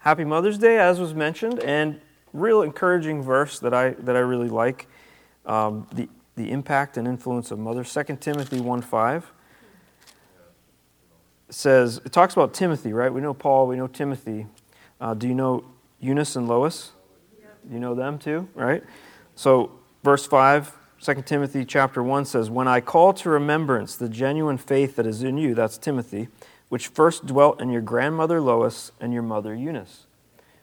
Happy 0.00 0.24
Mother's 0.24 0.56
Day, 0.56 0.78
as 0.78 0.98
was 0.98 1.12
mentioned, 1.12 1.60
and 1.60 2.00
real 2.32 2.62
encouraging 2.62 3.22
verse 3.22 3.58
that 3.58 3.74
I, 3.74 3.90
that 3.90 4.16
I 4.16 4.20
really 4.20 4.48
like 4.48 4.88
um, 5.44 5.86
the, 5.92 6.08
the 6.36 6.50
impact 6.50 6.96
and 6.96 7.06
influence 7.06 7.50
of 7.50 7.58
mothers. 7.58 7.92
2 7.92 8.16
Timothy 8.16 8.60
1 8.60 8.80
5 8.80 9.32
says, 11.50 12.00
it 12.04 12.12
talks 12.12 12.32
about 12.32 12.54
Timothy, 12.54 12.94
right? 12.94 13.12
We 13.12 13.20
know 13.20 13.34
Paul, 13.34 13.66
we 13.66 13.76
know 13.76 13.88
Timothy. 13.88 14.46
Uh, 15.00 15.12
do 15.12 15.28
you 15.28 15.34
know 15.34 15.64
Eunice 16.00 16.34
and 16.34 16.48
Lois? 16.48 16.92
You 17.70 17.78
know 17.78 17.94
them 17.94 18.18
too, 18.18 18.48
right? 18.54 18.82
So, 19.34 19.72
verse 20.02 20.26
5, 20.26 20.72
2 21.02 21.14
Timothy 21.26 21.66
chapter 21.66 22.02
1 22.02 22.24
says, 22.24 22.48
When 22.48 22.68
I 22.68 22.80
call 22.80 23.12
to 23.14 23.28
remembrance 23.28 23.96
the 23.96 24.08
genuine 24.08 24.56
faith 24.56 24.96
that 24.96 25.06
is 25.06 25.22
in 25.22 25.36
you, 25.36 25.54
that's 25.54 25.76
Timothy, 25.76 26.28
which 26.70 26.86
first 26.86 27.26
dwelt 27.26 27.60
in 27.60 27.68
your 27.68 27.82
grandmother 27.82 28.40
Lois 28.40 28.92
and 29.00 29.12
your 29.12 29.22
mother 29.22 29.54
Eunice. 29.54 30.06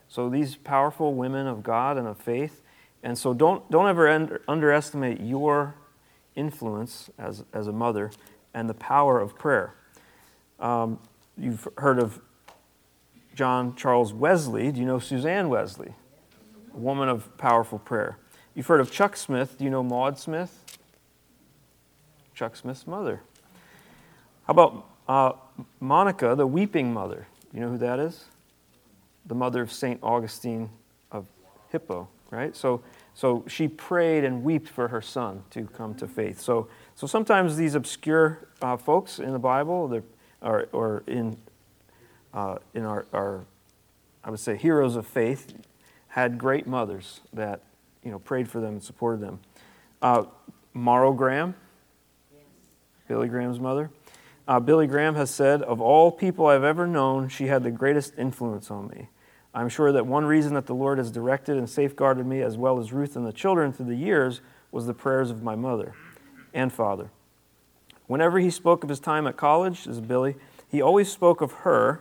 So 0.08 0.28
these 0.28 0.56
powerful 0.56 1.14
women 1.14 1.46
of 1.46 1.62
God 1.62 1.96
and 1.96 2.08
of 2.08 2.16
faith. 2.18 2.62
And 3.02 3.16
so 3.16 3.34
don't, 3.34 3.70
don't 3.70 3.86
ever 3.86 4.08
under, 4.08 4.40
underestimate 4.48 5.20
your 5.20 5.76
influence 6.34 7.10
as, 7.18 7.44
as 7.52 7.66
a 7.66 7.72
mother 7.72 8.10
and 8.54 8.68
the 8.68 8.74
power 8.74 9.20
of 9.20 9.36
prayer. 9.36 9.74
Um, 10.58 10.98
you've 11.36 11.68
heard 11.76 11.98
of 11.98 12.20
John 13.34 13.76
Charles 13.76 14.12
Wesley. 14.12 14.72
Do 14.72 14.80
you 14.80 14.86
know 14.86 14.98
Susanna 14.98 15.48
Wesley? 15.48 15.92
A 16.74 16.76
woman 16.76 17.08
of 17.08 17.36
powerful 17.36 17.78
prayer. 17.78 18.18
You've 18.54 18.66
heard 18.66 18.80
of 18.80 18.90
Chuck 18.90 19.14
Smith. 19.14 19.58
Do 19.58 19.64
you 19.64 19.70
know 19.70 19.82
Maud 19.82 20.18
Smith? 20.18 20.64
Chuck 22.34 22.56
Smith's 22.56 22.86
mother. 22.86 23.20
How 24.46 24.52
about 24.52 24.86
uh, 25.06 25.32
Monica, 25.80 26.34
the 26.34 26.46
weeping 26.46 26.92
mother, 26.92 27.26
you 27.52 27.60
know 27.60 27.70
who 27.70 27.78
that 27.78 27.98
is? 27.98 28.24
The 29.26 29.34
mother 29.34 29.62
of 29.62 29.72
St. 29.72 29.98
Augustine 30.02 30.70
of 31.10 31.26
Hippo, 31.70 32.08
right? 32.30 32.54
So, 32.54 32.82
so 33.14 33.44
she 33.48 33.68
prayed 33.68 34.24
and 34.24 34.42
wept 34.42 34.68
for 34.68 34.88
her 34.88 35.02
son 35.02 35.42
to 35.50 35.64
come 35.64 35.94
to 35.96 36.06
faith. 36.06 36.40
So, 36.40 36.68
so 36.94 37.06
sometimes 37.06 37.56
these 37.56 37.74
obscure 37.74 38.48
uh, 38.62 38.76
folks 38.76 39.18
in 39.18 39.32
the 39.32 39.38
Bible, 39.38 40.02
or, 40.40 40.68
or 40.72 41.02
in, 41.06 41.36
uh, 42.32 42.58
in 42.74 42.84
our, 42.84 43.06
our, 43.12 43.44
I 44.22 44.30
would 44.30 44.40
say, 44.40 44.56
heroes 44.56 44.96
of 44.96 45.06
faith, 45.06 45.54
had 46.08 46.38
great 46.38 46.66
mothers 46.66 47.20
that 47.32 47.60
you 48.02 48.10
know, 48.10 48.18
prayed 48.18 48.48
for 48.48 48.60
them 48.60 48.74
and 48.74 48.82
supported 48.82 49.20
them. 49.20 49.40
Uh, 50.00 50.24
Morrow 50.72 51.12
Graham, 51.12 51.54
Billy 53.08 53.28
Graham's 53.28 53.58
mother. 53.58 53.90
Uh, 54.48 54.58
Billy 54.58 54.86
Graham 54.86 55.14
has 55.14 55.30
said, 55.30 55.60
Of 55.60 55.78
all 55.78 56.10
people 56.10 56.46
I've 56.46 56.64
ever 56.64 56.86
known, 56.86 57.28
she 57.28 57.48
had 57.48 57.62
the 57.62 57.70
greatest 57.70 58.14
influence 58.16 58.70
on 58.70 58.88
me. 58.88 59.10
I'm 59.54 59.68
sure 59.68 59.92
that 59.92 60.06
one 60.06 60.24
reason 60.24 60.54
that 60.54 60.64
the 60.64 60.74
Lord 60.74 60.96
has 60.96 61.10
directed 61.10 61.58
and 61.58 61.68
safeguarded 61.68 62.26
me, 62.26 62.40
as 62.40 62.56
well 62.56 62.80
as 62.80 62.90
Ruth 62.90 63.14
and 63.14 63.26
the 63.26 63.32
children 63.32 63.74
through 63.74 63.86
the 63.86 63.94
years, 63.94 64.40
was 64.72 64.86
the 64.86 64.94
prayers 64.94 65.30
of 65.30 65.42
my 65.42 65.54
mother 65.54 65.92
and 66.54 66.72
father. 66.72 67.10
Whenever 68.06 68.38
he 68.38 68.48
spoke 68.48 68.82
of 68.82 68.88
his 68.88 69.00
time 69.00 69.26
at 69.26 69.36
college, 69.36 69.86
as 69.86 70.00
Billy, 70.00 70.34
he 70.66 70.80
always 70.80 71.12
spoke 71.12 71.42
of 71.42 71.52
her, 71.52 72.00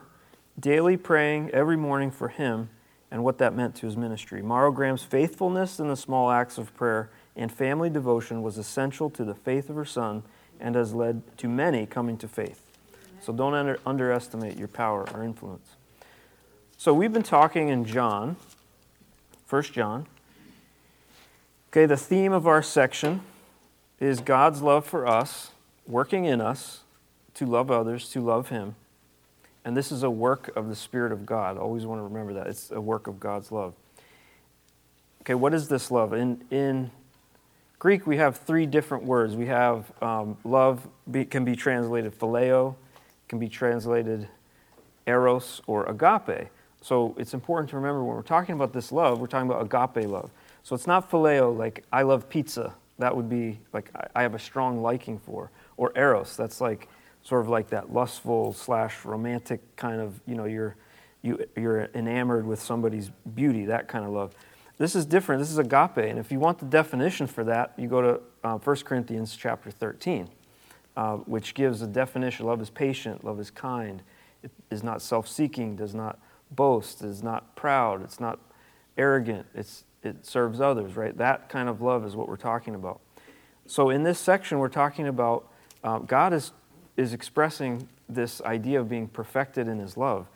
daily 0.58 0.96
praying 0.96 1.50
every 1.52 1.76
morning 1.76 2.12
for 2.12 2.30
him 2.30 2.70
and 3.12 3.26
what 3.26 3.40
that 3.40 3.54
meant 3.56 3.76
to 3.76 3.86
his 3.86 3.98
ministry. 3.98 4.42
Morrow 4.42 4.72
Graham's 4.72 5.04
faithfulness 5.04 5.82
in 5.82 5.90
the 5.90 5.98
small 5.98 6.32
acts 6.32 6.58
of 6.58 6.74
prayer 6.76 7.10
and 7.36 7.52
family 7.52 7.90
devotion 7.90 8.42
was 8.42 8.58
essential 8.58 9.10
to 9.10 9.26
the 9.26 9.36
faith 9.36 9.70
of 9.70 9.76
her 9.76 9.86
son 9.86 10.24
and 10.60 10.76
has 10.76 10.94
led 10.94 11.22
to 11.38 11.48
many 11.48 11.86
coming 11.86 12.18
to 12.18 12.28
faith. 12.28 12.62
So 13.22 13.34
don't 13.34 13.54
under, 13.54 13.80
underestimate 13.86 14.58
your 14.58 14.68
power 14.68 15.08
or 15.14 15.24
influence. 15.24 15.76
So 16.78 16.94
we've 16.94 17.12
been 17.12 17.24
talking 17.24 17.70
in 17.70 17.86
John, 17.86 18.38
1 19.50 19.64
John. 19.64 20.06
Okay, 21.72 21.86
the 21.86 21.98
theme 21.98 22.32
of 22.32 22.48
our 22.48 22.62
section 22.62 23.22
is 24.00 24.22
God's 24.22 24.62
love 24.62 24.86
for 24.86 25.08
us, 25.08 25.52
working 25.88 26.26
in 26.26 26.40
us 26.40 26.82
to 27.34 27.46
love 27.46 27.72
others, 27.72 28.10
to 28.10 28.22
love 28.22 28.50
Him. 28.50 28.76
And 29.66 29.76
this 29.76 29.92
is 29.92 30.04
a 30.04 30.10
work 30.10 30.56
of 30.56 30.70
the 30.70 30.76
Spirit 30.76 31.12
of 31.12 31.26
God. 31.26 31.58
Always 31.58 31.86
want 31.86 32.00
to 32.00 32.04
remember 32.04 32.34
that. 32.34 32.48
It's 32.48 32.72
a 32.72 32.80
work 32.80 33.08
of 33.08 33.20
God's 33.20 33.52
love. 33.52 33.74
Okay, 35.22 35.34
what 35.34 35.54
is 35.54 35.68
this 35.68 35.92
love? 35.92 36.14
In, 36.14 36.42
in 36.52 36.92
Greek, 37.80 38.08
we 38.08 38.18
have 38.18 38.38
three 38.38 38.66
different 38.66 39.04
words. 39.04 39.36
We 39.36 39.46
have 39.48 39.92
um, 40.02 40.36
love 40.44 40.88
be, 41.12 41.26
can 41.26 41.46
be 41.46 41.56
translated 41.56 42.18
phileo, 42.18 42.76
can 43.28 43.38
be 43.38 43.48
translated 43.48 44.28
eros 45.06 45.62
or 45.68 45.86
agape. 45.86 46.50
So 46.82 47.14
it's 47.20 47.36
important 47.36 47.70
to 47.70 47.76
remember 47.76 48.04
when 48.04 48.16
we're 48.16 48.24
talking 48.24 48.56
about 48.56 48.74
this 48.74 48.92
love, 48.92 49.20
we're 49.20 49.28
talking 49.28 49.50
about 49.50 49.62
agape 49.62 50.08
love. 50.10 50.32
So 50.64 50.74
it's 50.74 50.88
not 50.88 51.12
phileo, 51.12 51.56
like 51.56 51.86
I 51.92 52.02
love 52.02 52.28
pizza. 52.30 52.74
That 52.98 53.16
would 53.16 53.30
be 53.30 53.60
like 53.74 53.92
I 54.16 54.24
have 54.24 54.34
a 54.34 54.40
strong 54.40 54.82
liking 54.82 55.20
for. 55.20 55.52
Or 55.78 55.92
eros, 55.96 56.36
that's 56.36 56.60
like 56.60 56.90
sort 57.22 57.42
of 57.42 57.50
like 57.50 57.70
that 57.70 57.94
lustful 57.94 58.54
slash 58.54 59.06
romantic 59.06 59.62
kind 59.76 60.02
of, 60.02 60.20
you 60.26 60.34
know, 60.34 60.46
you're, 60.46 60.76
you, 61.22 61.46
you're 61.56 61.90
enamored 61.94 62.48
with 62.48 62.60
somebody's 62.60 63.12
beauty, 63.36 63.66
that 63.66 63.88
kind 63.88 64.04
of 64.04 64.12
love. 64.12 64.34
This 64.78 64.96
is 64.96 65.06
different. 65.06 65.40
This 65.42 65.52
is 65.52 65.58
agape. 65.58 65.98
And 65.98 66.20
if 66.20 66.32
you 66.32 66.40
want 66.40 66.60
the 66.60 66.66
definition 66.66 67.26
for 67.28 67.44
that, 67.46 67.74
you 67.78 67.88
go 67.88 68.02
to 68.02 68.22
uh, 68.44 68.58
1 68.58 68.76
Corinthians 68.78 69.36
chapter 69.36 69.72
13, 69.72 70.30
uh, 70.96 71.18
which 71.18 71.54
gives 71.54 71.82
a 71.82 71.88
definition. 71.88 72.46
Love 72.46 72.62
is 72.62 72.70
patient, 72.70 73.24
love 73.24 73.40
is 73.40 73.50
kind, 73.50 74.04
it 74.44 74.52
is 74.70 74.84
not 74.84 75.02
self 75.02 75.28
seeking, 75.28 75.76
does 75.76 75.96
not 75.96 76.20
boast, 76.52 77.02
is 77.02 77.24
not 77.24 77.56
proud, 77.56 78.04
it's 78.04 78.20
not 78.20 78.40
arrogant, 78.98 79.46
it's, 79.56 79.84
it 80.04 80.26
serves 80.26 80.62
others, 80.62 80.96
right? 80.96 81.18
That 81.18 81.50
kind 81.50 81.70
of 81.70 81.82
love 81.82 82.06
is 82.06 82.16
what 82.16 82.28
we're 82.28 82.38
talking 82.38 82.76
about. 82.76 83.02
So 83.66 83.90
in 83.90 84.04
this 84.04 84.20
section, 84.20 84.60
we're 84.60 84.70
talking 84.70 85.08
about 85.08 85.52
uh, 85.84 86.00
God 86.00 86.34
is, 86.34 86.52
is 86.96 87.14
expressing 87.14 87.88
this 88.08 88.42
idea 88.42 88.80
of 88.80 88.90
being 88.90 89.08
perfected 89.08 89.68
in 89.68 89.80
his 89.80 89.98
love. 89.98 90.28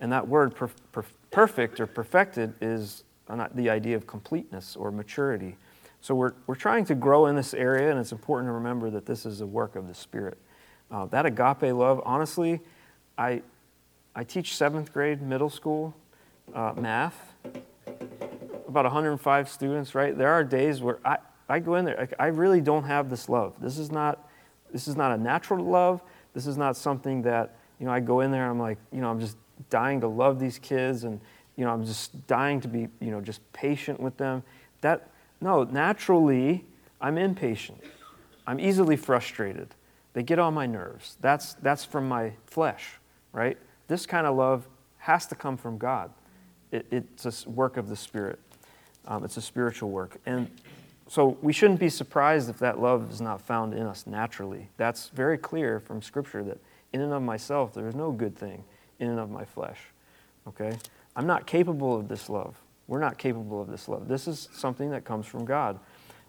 And 0.00 0.10
that 0.12 0.26
word 0.26 0.54
per, 0.54 0.70
per, 0.90 1.04
perfect 1.30 1.78
or 1.78 1.86
perfected 1.86 2.54
is 2.60 3.04
not 3.36 3.54
the 3.56 3.70
idea 3.70 3.96
of 3.96 4.06
completeness 4.06 4.76
or 4.76 4.90
maturity. 4.90 5.56
So 6.00 6.14
we're, 6.14 6.32
we're 6.46 6.54
trying 6.54 6.84
to 6.86 6.94
grow 6.94 7.26
in 7.26 7.36
this 7.36 7.52
area, 7.52 7.90
and 7.90 8.00
it's 8.00 8.12
important 8.12 8.48
to 8.48 8.52
remember 8.52 8.90
that 8.90 9.04
this 9.04 9.26
is 9.26 9.40
a 9.40 9.46
work 9.46 9.76
of 9.76 9.86
the 9.86 9.94
Spirit. 9.94 10.38
Uh, 10.90 11.06
that 11.06 11.26
agape 11.26 11.74
love, 11.74 12.00
honestly, 12.04 12.60
I, 13.18 13.42
I 14.14 14.24
teach 14.24 14.56
seventh 14.56 14.92
grade 14.92 15.20
middle 15.20 15.50
school 15.50 15.94
uh, 16.54 16.72
math, 16.76 17.34
about 18.66 18.84
105 18.84 19.48
students, 19.48 19.94
right? 19.94 20.16
There 20.16 20.32
are 20.32 20.42
days 20.42 20.80
where 20.80 20.98
I, 21.04 21.18
I 21.48 21.58
go 21.58 21.74
in 21.74 21.84
there, 21.84 22.08
I, 22.18 22.24
I 22.24 22.26
really 22.28 22.60
don't 22.60 22.84
have 22.84 23.10
this 23.10 23.28
love. 23.28 23.54
This 23.60 23.78
is 23.78 23.90
not, 23.90 24.28
this 24.72 24.88
is 24.88 24.96
not 24.96 25.12
a 25.12 25.18
natural 25.18 25.64
love. 25.64 26.02
This 26.32 26.46
is 26.46 26.56
not 26.56 26.76
something 26.76 27.22
that, 27.22 27.56
you 27.78 27.86
know, 27.86 27.92
I 27.92 28.00
go 28.00 28.20
in 28.20 28.30
there 28.30 28.48
I'm 28.48 28.58
like, 28.58 28.78
you 28.92 29.00
know, 29.00 29.10
I'm 29.10 29.20
just 29.20 29.36
dying 29.68 30.00
to 30.00 30.08
love 30.08 30.38
these 30.38 30.58
kids 30.58 31.04
and, 31.04 31.20
you 31.56 31.64
know, 31.64 31.72
I'm 31.72 31.84
just 31.84 32.26
dying 32.26 32.60
to 32.62 32.68
be, 32.68 32.88
you 33.00 33.10
know, 33.10 33.20
just 33.20 33.40
patient 33.52 34.00
with 34.00 34.16
them. 34.16 34.42
That, 34.80 35.10
no, 35.40 35.64
naturally, 35.64 36.64
I'm 37.00 37.18
impatient. 37.18 37.80
I'm 38.46 38.60
easily 38.60 38.96
frustrated. 38.96 39.68
They 40.12 40.22
get 40.22 40.38
on 40.38 40.54
my 40.54 40.66
nerves. 40.66 41.16
That's, 41.20 41.54
that's 41.54 41.84
from 41.84 42.08
my 42.08 42.32
flesh, 42.46 42.94
right? 43.32 43.56
This 43.88 44.06
kind 44.06 44.26
of 44.26 44.36
love 44.36 44.66
has 44.98 45.26
to 45.26 45.34
come 45.34 45.56
from 45.56 45.78
God. 45.78 46.10
It, 46.72 46.86
it's 46.90 47.46
a 47.46 47.50
work 47.50 47.76
of 47.76 47.88
the 47.88 47.96
Spirit, 47.96 48.38
um, 49.06 49.24
it's 49.24 49.36
a 49.36 49.42
spiritual 49.42 49.90
work. 49.90 50.18
And 50.26 50.50
so 51.08 51.36
we 51.42 51.52
shouldn't 51.52 51.80
be 51.80 51.88
surprised 51.88 52.48
if 52.48 52.58
that 52.60 52.80
love 52.80 53.10
is 53.10 53.20
not 53.20 53.40
found 53.40 53.74
in 53.74 53.82
us 53.82 54.06
naturally. 54.06 54.68
That's 54.76 55.08
very 55.08 55.38
clear 55.38 55.80
from 55.80 56.02
Scripture 56.02 56.44
that 56.44 56.58
in 56.92 57.00
and 57.00 57.12
of 57.12 57.22
myself, 57.22 57.74
there 57.74 57.88
is 57.88 57.94
no 57.94 58.12
good 58.12 58.36
thing 58.36 58.64
in 58.98 59.08
and 59.08 59.18
of 59.18 59.30
my 59.30 59.44
flesh. 59.44 59.78
Okay? 60.46 60.76
I'm 61.16 61.26
not 61.26 61.46
capable 61.46 61.96
of 61.96 62.08
this 62.08 62.28
love. 62.28 62.56
We're 62.86 63.00
not 63.00 63.18
capable 63.18 63.60
of 63.60 63.68
this 63.68 63.88
love. 63.88 64.08
This 64.08 64.26
is 64.26 64.48
something 64.52 64.90
that 64.90 65.04
comes 65.04 65.26
from 65.26 65.44
God. 65.44 65.78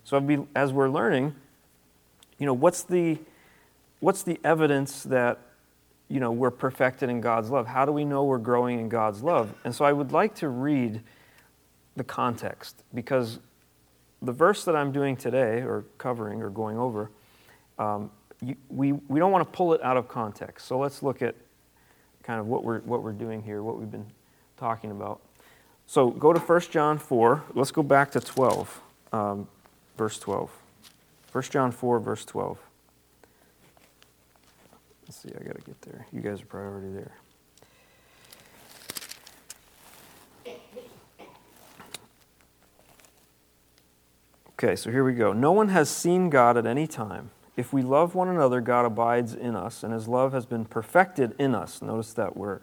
So 0.03 0.45
as 0.55 0.71
we're 0.71 0.89
learning, 0.89 1.35
you 2.37 2.45
know, 2.45 2.53
what's 2.53 2.83
the, 2.83 3.19
what's 3.99 4.23
the 4.23 4.39
evidence 4.43 5.03
that, 5.03 5.39
you 6.07 6.19
know, 6.19 6.31
we're 6.31 6.51
perfected 6.51 7.09
in 7.09 7.21
God's 7.21 7.49
love? 7.49 7.67
How 7.67 7.85
do 7.85 7.91
we 7.91 8.05
know 8.05 8.23
we're 8.23 8.37
growing 8.37 8.79
in 8.79 8.89
God's 8.89 9.23
love? 9.23 9.53
And 9.63 9.73
so 9.73 9.85
I 9.85 9.93
would 9.93 10.11
like 10.11 10.35
to 10.35 10.49
read 10.49 11.01
the 11.95 12.03
context 12.03 12.83
because 12.93 13.39
the 14.21 14.31
verse 14.31 14.65
that 14.65 14.75
I'm 14.75 14.91
doing 14.91 15.15
today, 15.15 15.61
or 15.61 15.85
covering, 15.97 16.41
or 16.41 16.49
going 16.49 16.77
over, 16.77 17.09
um, 17.79 18.11
you, 18.41 18.55
we, 18.69 18.91
we 18.91 19.19
don't 19.19 19.31
want 19.31 19.45
to 19.45 19.57
pull 19.57 19.73
it 19.73 19.81
out 19.83 19.97
of 19.97 20.07
context. 20.07 20.67
So 20.67 20.77
let's 20.77 21.01
look 21.01 21.21
at 21.21 21.35
kind 22.23 22.39
of 22.39 22.47
what 22.47 22.63
we're, 22.63 22.79
what 22.81 23.03
we're 23.03 23.13
doing 23.13 23.41
here, 23.41 23.63
what 23.63 23.79
we've 23.79 23.89
been 23.89 24.05
talking 24.61 24.91
about. 24.91 25.19
So 25.87 26.11
go 26.11 26.31
to 26.31 26.39
1 26.39 26.61
John 26.69 26.99
4. 26.99 27.43
Let's 27.55 27.71
go 27.71 27.81
back 27.81 28.11
to 28.11 28.19
12, 28.19 28.81
um, 29.11 29.47
verse 29.97 30.19
12. 30.19 30.51
1 31.31 31.43
John 31.45 31.71
4, 31.71 31.99
verse 31.99 32.23
12. 32.25 32.59
Let's 35.07 35.17
see, 35.17 35.29
I 35.29 35.43
got 35.43 35.55
to 35.55 35.61
get 35.61 35.81
there. 35.81 36.05
You 36.13 36.21
guys 36.21 36.43
are 36.43 36.45
probably 36.45 36.69
already 36.69 36.93
there. 36.93 37.11
Okay, 44.53 44.75
so 44.75 44.91
here 44.91 45.03
we 45.03 45.13
go. 45.13 45.33
No 45.33 45.51
one 45.51 45.69
has 45.69 45.89
seen 45.89 46.29
God 46.29 46.55
at 46.55 46.67
any 46.67 46.85
time. 46.85 47.31
If 47.57 47.73
we 47.73 47.81
love 47.81 48.13
one 48.13 48.27
another, 48.27 48.61
God 48.61 48.85
abides 48.85 49.33
in 49.33 49.55
us, 49.55 49.81
and 49.81 49.91
his 49.91 50.07
love 50.07 50.33
has 50.33 50.45
been 50.45 50.65
perfected 50.65 51.33
in 51.39 51.55
us. 51.55 51.81
Notice 51.81 52.13
that 52.13 52.37
word. 52.37 52.61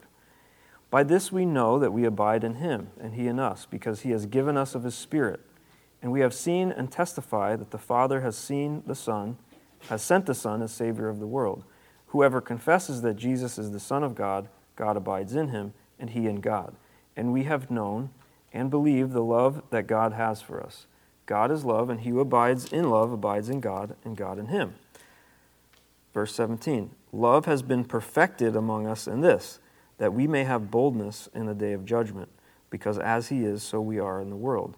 By 0.90 1.02
this 1.02 1.30
we 1.30 1.44
know 1.44 1.78
that 1.78 1.92
we 1.92 2.04
abide 2.04 2.44
in 2.44 2.56
him, 2.56 2.88
and 3.00 3.14
he 3.14 3.26
in 3.26 3.38
us, 3.38 3.66
because 3.66 4.00
he 4.00 4.10
has 4.10 4.26
given 4.26 4.56
us 4.56 4.74
of 4.74 4.84
his 4.84 4.94
Spirit. 4.94 5.40
And 6.00 6.12
we 6.12 6.20
have 6.20 6.32
seen 6.32 6.70
and 6.70 6.90
testify 6.90 7.56
that 7.56 7.70
the 7.70 7.78
Father 7.78 8.20
has 8.20 8.36
seen 8.36 8.82
the 8.86 8.94
Son, 8.94 9.36
has 9.88 10.02
sent 10.02 10.26
the 10.26 10.34
Son 10.34 10.62
as 10.62 10.72
Savior 10.72 11.08
of 11.08 11.18
the 11.18 11.26
world. 11.26 11.64
Whoever 12.08 12.40
confesses 12.40 13.02
that 13.02 13.16
Jesus 13.16 13.58
is 13.58 13.70
the 13.70 13.80
Son 13.80 14.02
of 14.02 14.14
God, 14.14 14.48
God 14.76 14.96
abides 14.96 15.34
in 15.34 15.48
him, 15.48 15.74
and 15.98 16.10
he 16.10 16.26
in 16.26 16.40
God. 16.40 16.74
And 17.16 17.32
we 17.32 17.44
have 17.44 17.70
known 17.70 18.10
and 18.52 18.70
believed 18.70 19.12
the 19.12 19.22
love 19.22 19.62
that 19.70 19.86
God 19.86 20.12
has 20.14 20.40
for 20.40 20.62
us. 20.62 20.86
God 21.26 21.50
is 21.50 21.64
love, 21.64 21.90
and 21.90 22.00
he 22.00 22.10
who 22.10 22.20
abides 22.20 22.72
in 22.72 22.88
love 22.88 23.12
abides 23.12 23.50
in 23.50 23.60
God, 23.60 23.96
and 24.04 24.16
God 24.16 24.38
in 24.38 24.46
him. 24.46 24.76
Verse 26.14 26.34
17 26.34 26.90
Love 27.12 27.44
has 27.44 27.62
been 27.62 27.84
perfected 27.84 28.56
among 28.56 28.86
us 28.86 29.06
in 29.06 29.20
this, 29.20 29.58
that 29.98 30.14
we 30.14 30.26
may 30.26 30.44
have 30.44 30.70
boldness 30.70 31.28
in 31.34 31.46
the 31.46 31.54
day 31.54 31.72
of 31.72 31.84
judgment, 31.84 32.28
because 32.70 32.98
as 32.98 33.28
he 33.28 33.44
is, 33.44 33.62
so 33.62 33.80
we 33.80 33.98
are 33.98 34.20
in 34.20 34.30
the 34.30 34.36
world. 34.36 34.76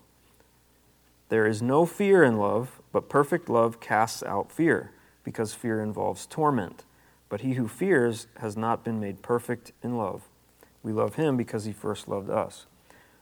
There 1.28 1.46
is 1.46 1.62
no 1.62 1.86
fear 1.86 2.24
in 2.24 2.38
love, 2.38 2.80
but 2.92 3.08
perfect 3.08 3.48
love 3.48 3.80
casts 3.80 4.22
out 4.22 4.50
fear, 4.50 4.90
because 5.22 5.54
fear 5.54 5.80
involves 5.80 6.26
torment. 6.26 6.84
But 7.28 7.42
he 7.42 7.54
who 7.54 7.68
fears 7.68 8.26
has 8.38 8.56
not 8.56 8.84
been 8.84 8.98
made 8.98 9.22
perfect 9.22 9.72
in 9.82 9.96
love. 9.96 10.24
We 10.82 10.92
love 10.92 11.14
him 11.14 11.36
because 11.36 11.64
he 11.64 11.72
first 11.72 12.08
loved 12.08 12.28
us. 12.30 12.66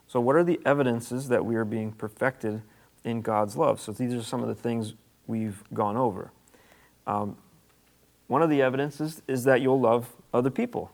So, 0.07 0.21
what 0.21 0.37
are 0.37 0.45
the 0.45 0.59
evidences 0.65 1.29
that 1.29 1.45
we 1.45 1.57
are 1.57 1.67
being 1.67 1.93
perfected 1.93 2.63
in 3.05 3.21
God's 3.21 3.57
love? 3.57 3.79
So, 3.79 3.93
these 3.93 4.15
are 4.15 4.23
some 4.23 4.41
of 4.43 4.49
the 4.49 4.55
things 4.55 4.95
we've 5.27 5.63
gone 5.75 5.97
over. 5.97 6.33
Um, 7.07 7.37
one 8.27 8.41
of 8.41 8.49
the 8.49 8.63
evidences 8.63 9.21
is 9.29 9.45
that 9.45 9.61
you'll 9.61 9.81
love 9.81 10.15
other 10.33 10.51
people. 10.51 10.91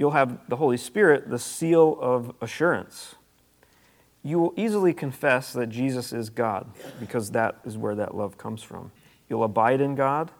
You'll 0.00 0.12
have 0.12 0.38
the 0.48 0.56
Holy 0.56 0.78
Spirit, 0.78 1.28
the 1.28 1.38
seal 1.38 1.98
of 2.00 2.34
assurance. 2.40 3.16
You 4.22 4.38
will 4.38 4.54
easily 4.56 4.94
confess 4.94 5.52
that 5.52 5.66
Jesus 5.66 6.14
is 6.14 6.30
God 6.30 6.70
because 6.98 7.32
that 7.32 7.58
is 7.66 7.76
where 7.76 7.94
that 7.94 8.16
love 8.16 8.38
comes 8.38 8.62
from. 8.62 8.92
You'll 9.28 9.44
abide 9.44 9.82
in 9.82 9.94
God. 9.94 10.30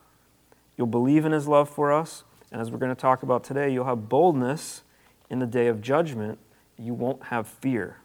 You'll 0.78 0.86
believe 0.86 1.26
in 1.26 1.32
His 1.32 1.46
love 1.46 1.68
for 1.68 1.92
us. 1.92 2.24
And 2.50 2.62
as 2.62 2.70
we're 2.70 2.78
going 2.78 2.94
to 2.94 3.00
talk 3.00 3.22
about 3.22 3.44
today, 3.44 3.70
you'll 3.70 3.84
have 3.84 4.08
boldness 4.08 4.82
in 5.28 5.40
the 5.40 5.46
day 5.46 5.66
of 5.66 5.82
judgment 5.82 6.38
you 6.78 6.94
won't 6.94 7.24
have 7.24 7.46
fear. 7.46 7.98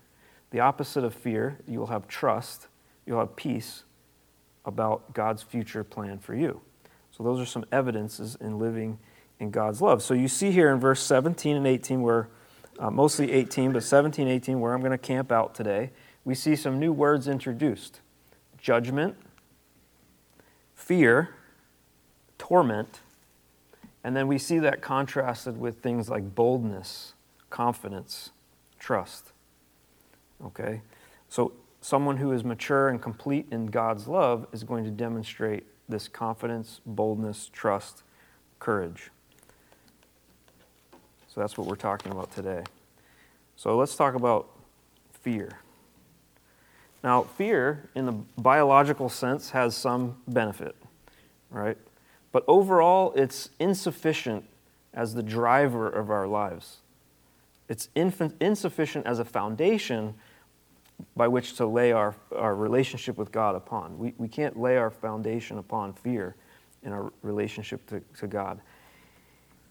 The 0.51 0.59
opposite 0.59 1.05
of 1.05 1.13
fear, 1.13 1.59
you'll 1.65 1.87
have 1.87 2.05
trust, 2.09 2.67
you'll 3.05 3.19
have 3.19 3.37
peace 3.37 3.85
about 4.65 5.13
God's 5.13 5.41
future 5.41 5.85
plan 5.85 6.19
for 6.19 6.35
you. 6.35 6.59
So, 7.11 7.23
those 7.23 7.39
are 7.39 7.45
some 7.45 7.63
evidences 7.71 8.35
in 8.41 8.59
living 8.59 8.99
in 9.39 9.51
God's 9.51 9.81
love. 9.81 10.01
So, 10.01 10.13
you 10.13 10.27
see 10.27 10.51
here 10.51 10.71
in 10.71 10.79
verse 10.79 11.01
17 11.01 11.55
and 11.55 11.67
18, 11.67 12.01
where 12.01 12.29
uh, 12.79 12.89
mostly 12.89 13.31
18, 13.31 13.71
but 13.71 13.83
17, 13.83 14.27
18, 14.27 14.59
where 14.59 14.73
I'm 14.73 14.81
going 14.81 14.91
to 14.91 14.97
camp 14.97 15.31
out 15.31 15.55
today, 15.55 15.91
we 16.23 16.35
see 16.35 16.55
some 16.55 16.79
new 16.79 16.91
words 16.91 17.27
introduced 17.27 18.01
judgment, 18.57 19.15
fear, 20.73 21.29
torment, 22.37 23.01
and 24.03 24.15
then 24.15 24.27
we 24.27 24.37
see 24.37 24.59
that 24.59 24.81
contrasted 24.81 25.59
with 25.59 25.79
things 25.79 26.09
like 26.09 26.35
boldness, 26.35 27.13
confidence, 27.49 28.31
trust. 28.79 29.31
Okay? 30.43 30.81
So, 31.29 31.53
someone 31.81 32.17
who 32.17 32.31
is 32.31 32.43
mature 32.43 32.89
and 32.89 33.01
complete 33.01 33.47
in 33.51 33.67
God's 33.67 34.07
love 34.07 34.47
is 34.51 34.63
going 34.63 34.83
to 34.83 34.91
demonstrate 34.91 35.63
this 35.87 36.07
confidence, 36.07 36.81
boldness, 36.85 37.49
trust, 37.53 38.03
courage. 38.59 39.11
So, 41.35 41.41
that's 41.41 41.57
what 41.57 41.67
we're 41.67 41.75
talking 41.75 42.13
about 42.13 42.33
today. 42.33 42.63
So, 43.57 43.77
let's 43.77 43.97
talk 43.97 44.15
about 44.15 44.47
fear. 45.11 45.59
Now, 47.03 47.23
fear, 47.23 47.89
in 47.93 48.05
the 48.05 48.13
biological 48.37 49.09
sense, 49.09 49.49
has 49.49 49.75
some 49.75 50.15
benefit, 50.29 50.77
right? 51.49 51.77
But 52.31 52.45
overall, 52.47 53.11
it's 53.17 53.49
insufficient 53.59 54.45
as 54.93 55.13
the 55.13 55.21
driver 55.21 55.89
of 55.89 56.09
our 56.09 56.25
lives. 56.25 56.77
It's 57.67 57.89
insufficient 57.95 59.05
as 59.05 59.19
a 59.19 59.25
foundation 59.25 60.13
by 61.17 61.27
which 61.27 61.57
to 61.57 61.65
lay 61.65 61.91
our, 61.91 62.15
our 62.33 62.55
relationship 62.55 63.17
with 63.17 63.33
God 63.33 63.55
upon. 63.55 63.99
We, 63.99 64.13
we 64.17 64.29
can't 64.29 64.57
lay 64.57 64.77
our 64.77 64.89
foundation 64.89 65.57
upon 65.57 65.91
fear 65.91 66.37
in 66.81 66.93
our 66.93 67.11
relationship 67.23 67.85
to, 67.87 68.01
to 68.19 68.27
God. 68.27 68.61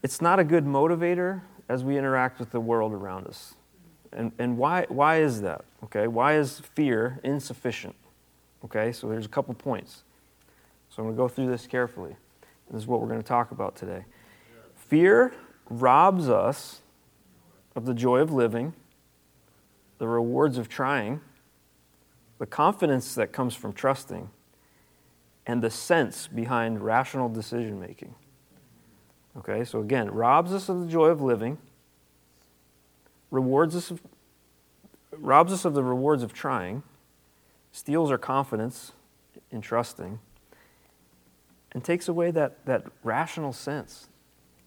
It's 0.03 0.21
not 0.21 0.37
a 0.37 0.43
good 0.43 0.65
motivator 0.65 1.41
as 1.67 1.83
we 1.83 1.97
interact 1.97 2.39
with 2.39 2.51
the 2.51 2.59
world 2.59 2.93
around 2.93 3.27
us. 3.27 3.55
And, 4.11 4.31
and 4.39 4.57
why, 4.57 4.85
why 4.89 5.17
is 5.17 5.41
that? 5.41 5.65
Okay, 5.83 6.07
why 6.07 6.35
is 6.37 6.59
fear 6.59 7.19
insufficient? 7.23 7.95
Okay, 8.63 8.91
so 8.91 9.07
there's 9.07 9.25
a 9.25 9.29
couple 9.29 9.53
points. 9.53 10.03
So 10.89 11.01
I'm 11.01 11.07
going 11.07 11.15
to 11.15 11.21
go 11.21 11.27
through 11.27 11.47
this 11.47 11.67
carefully. 11.67 12.15
This 12.71 12.83
is 12.83 12.87
what 12.87 13.01
we're 13.01 13.07
going 13.07 13.21
to 13.21 13.27
talk 13.27 13.51
about 13.51 13.75
today. 13.75 14.05
Fear 14.75 15.33
robs 15.69 16.29
us 16.29 16.81
of 17.75 17.85
the 17.85 17.93
joy 17.93 18.19
of 18.19 18.31
living, 18.31 18.73
the 19.97 20.07
rewards 20.07 20.57
of 20.57 20.69
trying, 20.69 21.21
the 22.37 22.45
confidence 22.45 23.15
that 23.15 23.31
comes 23.31 23.55
from 23.55 23.73
trusting, 23.73 24.29
and 25.45 25.61
the 25.61 25.69
sense 25.69 26.27
behind 26.27 26.81
rational 26.81 27.29
decision 27.29 27.79
making. 27.79 28.15
Okay, 29.37 29.63
so 29.63 29.79
again, 29.79 30.09
robs 30.11 30.53
us 30.53 30.69
of 30.69 30.79
the 30.81 30.87
joy 30.87 31.07
of 31.07 31.21
living, 31.21 31.57
rewards 33.31 33.75
us 33.75 33.91
of, 33.91 34.01
robs 35.11 35.51
us 35.51 35.65
of 35.65 35.73
the 35.73 35.83
rewards 35.83 36.23
of 36.23 36.33
trying, 36.33 36.83
steals 37.71 38.11
our 38.11 38.17
confidence 38.17 38.93
in 39.51 39.61
trusting, 39.61 40.19
and 41.73 41.83
takes 41.83 42.07
away 42.07 42.31
that, 42.31 42.65
that 42.65 42.85
rational 43.03 43.51
sense 43.51 44.07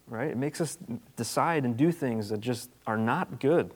right? 0.09 0.31
It 0.31 0.37
makes 0.37 0.61
us 0.61 0.79
decide 1.17 1.65
and 1.65 1.77
do 1.77 1.93
things 1.93 2.29
that 2.31 2.41
just 2.41 2.71
are 2.87 2.97
not 2.97 3.41
good. 3.41 3.71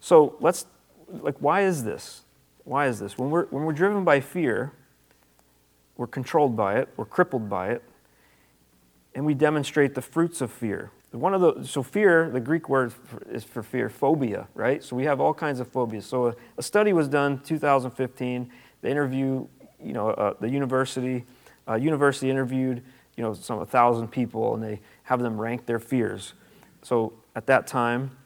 So 0.00 0.36
let's, 0.40 0.66
like, 1.08 1.36
why 1.38 1.62
is 1.62 1.84
this? 1.84 2.22
Why 2.64 2.86
is 2.86 3.00
this? 3.00 3.18
When 3.18 3.30
we're, 3.30 3.46
when 3.46 3.64
we're 3.64 3.72
driven 3.72 4.04
by 4.04 4.20
fear, 4.20 4.72
we're 5.96 6.06
controlled 6.06 6.56
by 6.56 6.78
it, 6.78 6.88
we're 6.96 7.04
crippled 7.04 7.48
by 7.48 7.70
it, 7.70 7.82
and 9.14 9.24
we 9.24 9.34
demonstrate 9.34 9.94
the 9.94 10.02
fruits 10.02 10.40
of 10.40 10.50
fear. 10.50 10.90
One 11.12 11.34
of 11.34 11.40
the 11.40 11.64
so 11.66 11.82
fear, 11.82 12.30
the 12.30 12.38
Greek 12.38 12.68
word 12.68 12.92
is 13.30 13.42
for 13.42 13.64
fear, 13.64 13.88
phobia, 13.88 14.46
right? 14.54 14.82
So 14.82 14.94
we 14.94 15.04
have 15.04 15.20
all 15.20 15.34
kinds 15.34 15.58
of 15.58 15.66
phobias. 15.66 16.06
So 16.06 16.28
a, 16.28 16.34
a 16.58 16.62
study 16.62 16.92
was 16.92 17.08
done 17.08 17.40
2015. 17.40 18.50
They 18.80 18.90
interview, 18.90 19.46
you 19.82 19.92
know, 19.92 20.10
uh, 20.10 20.34
the 20.38 20.48
university, 20.48 21.24
uh, 21.68 21.74
university 21.74 22.30
interviewed, 22.30 22.84
you 23.16 23.24
know, 23.24 23.34
some 23.34 23.58
a 23.58 23.66
thousand 23.66 24.08
people, 24.08 24.54
and 24.54 24.62
they 24.62 24.80
have 25.02 25.20
them 25.20 25.40
rank 25.40 25.66
their 25.66 25.80
fears. 25.80 26.34
So 26.82 27.12
at 27.34 27.46
that 27.46 27.66
time, 27.66 28.16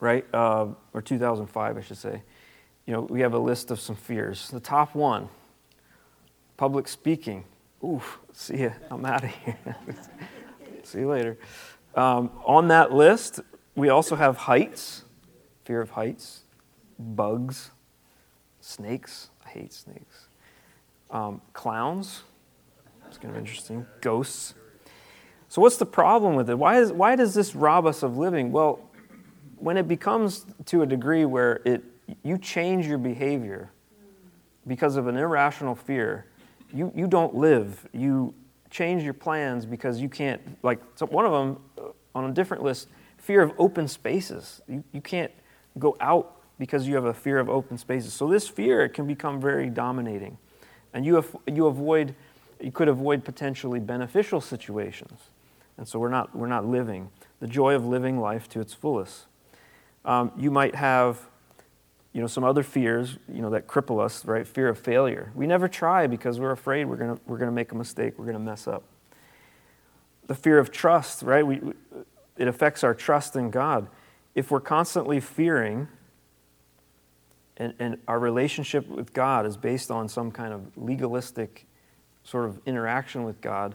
right, 0.00 0.26
uh, 0.34 0.66
or 0.92 1.02
2005, 1.02 1.76
I 1.76 1.80
should 1.80 1.96
say, 1.96 2.22
you 2.86 2.92
know, 2.92 3.02
we 3.02 3.20
have 3.20 3.34
a 3.34 3.38
list 3.38 3.70
of 3.70 3.78
some 3.78 3.94
fears. 3.94 4.50
The 4.50 4.60
top 4.60 4.96
one, 4.96 5.28
public 6.56 6.88
speaking. 6.88 7.44
Ooh, 7.84 8.02
see 8.32 8.58
you. 8.58 8.72
I'm 8.90 9.04
out 9.04 9.24
of 9.24 9.30
here. 9.30 9.76
see 10.84 11.00
you 11.00 11.08
later. 11.08 11.38
Um, 11.94 12.30
on 12.44 12.68
that 12.68 12.92
list, 12.92 13.40
we 13.74 13.88
also 13.88 14.16
have 14.16 14.36
heights, 14.36 15.04
fear 15.64 15.80
of 15.80 15.90
heights, 15.90 16.42
bugs, 16.98 17.70
snakes. 18.60 19.30
I 19.44 19.48
hate 19.48 19.72
snakes. 19.72 20.28
Um, 21.10 21.40
clowns. 21.52 22.22
It's 23.08 23.18
kind 23.18 23.34
of 23.34 23.38
interesting. 23.38 23.86
Ghosts. 24.00 24.54
So, 25.48 25.60
what's 25.60 25.76
the 25.76 25.86
problem 25.86 26.34
with 26.34 26.48
it? 26.48 26.58
Why, 26.58 26.78
is, 26.78 26.92
why 26.92 27.16
does 27.16 27.34
this 27.34 27.54
rob 27.54 27.84
us 27.84 28.02
of 28.02 28.16
living? 28.16 28.52
Well, 28.52 28.80
when 29.58 29.76
it 29.76 29.86
becomes 29.86 30.46
to 30.66 30.82
a 30.82 30.86
degree 30.86 31.24
where 31.24 31.60
it, 31.64 31.84
you 32.22 32.38
change 32.38 32.86
your 32.86 32.98
behavior 32.98 33.70
because 34.66 34.96
of 34.96 35.08
an 35.08 35.16
irrational 35.16 35.74
fear, 35.74 36.26
you, 36.74 36.92
you 36.94 37.06
don't 37.06 37.34
live. 37.34 37.86
You 37.92 38.34
change 38.70 39.02
your 39.02 39.14
plans 39.14 39.66
because 39.66 40.00
you 40.00 40.08
can't, 40.08 40.40
like, 40.62 40.80
so 40.94 41.06
one 41.06 41.26
of 41.26 41.32
them 41.32 41.62
uh, 41.78 41.90
on 42.14 42.30
a 42.30 42.32
different 42.32 42.62
list, 42.62 42.88
fear 43.18 43.42
of 43.42 43.52
open 43.58 43.86
spaces. 43.88 44.60
You, 44.68 44.82
you 44.92 45.00
can't 45.00 45.32
go 45.78 45.96
out 46.00 46.36
because 46.58 46.86
you 46.86 46.94
have 46.94 47.04
a 47.04 47.14
fear 47.14 47.38
of 47.38 47.48
open 47.48 47.78
spaces. 47.78 48.12
So, 48.12 48.28
this 48.28 48.48
fear 48.48 48.88
can 48.88 49.06
become 49.06 49.40
very 49.40 49.68
dominating. 49.68 50.38
And 50.94 51.04
you, 51.04 51.24
you 51.46 51.66
avoid, 51.66 52.14
you 52.60 52.70
could 52.70 52.88
avoid 52.88 53.24
potentially 53.24 53.80
beneficial 53.80 54.40
situations. 54.40 55.18
And 55.78 55.88
so 55.88 55.98
we're 55.98 56.10
not, 56.10 56.36
we're 56.36 56.46
not 56.46 56.66
living 56.66 57.10
the 57.40 57.46
joy 57.46 57.74
of 57.74 57.84
living 57.84 58.20
life 58.20 58.48
to 58.50 58.60
its 58.60 58.72
fullest. 58.72 59.26
Um, 60.04 60.32
you 60.36 60.50
might 60.50 60.74
have 60.74 61.18
you 62.12 62.20
know, 62.20 62.26
some 62.26 62.44
other 62.44 62.62
fears, 62.62 63.18
you 63.32 63.40
know, 63.40 63.50
that 63.50 63.66
cripple 63.66 64.04
us, 64.04 64.24
right? 64.24 64.46
Fear 64.46 64.68
of 64.68 64.78
failure. 64.78 65.32
We 65.34 65.46
never 65.46 65.66
try 65.66 66.06
because 66.06 66.38
we're 66.38 66.50
afraid 66.50 66.84
we're 66.84 66.96
going 66.96 67.18
we're 67.26 67.38
to 67.38 67.50
make 67.50 67.72
a 67.72 67.74
mistake, 67.74 68.18
we're 68.18 68.26
going 68.26 68.34
to 68.34 68.40
mess 68.40 68.66
up. 68.66 68.82
The 70.26 70.34
fear 70.34 70.58
of 70.58 70.70
trust, 70.70 71.22
right? 71.22 71.46
We, 71.46 71.60
it 72.36 72.48
affects 72.48 72.84
our 72.84 72.94
trust 72.94 73.34
in 73.34 73.50
God. 73.50 73.88
If 74.34 74.50
we're 74.50 74.60
constantly 74.60 75.20
fearing 75.20 75.88
and, 77.56 77.74
and 77.78 77.98
our 78.08 78.18
relationship 78.18 78.88
with 78.88 79.12
God 79.12 79.46
is 79.46 79.56
based 79.56 79.90
on 79.90 80.08
some 80.08 80.30
kind 80.30 80.52
of 80.52 80.76
legalistic 80.76 81.66
sort 82.24 82.46
of 82.46 82.60
interaction 82.66 83.24
with 83.24 83.40
God, 83.40 83.74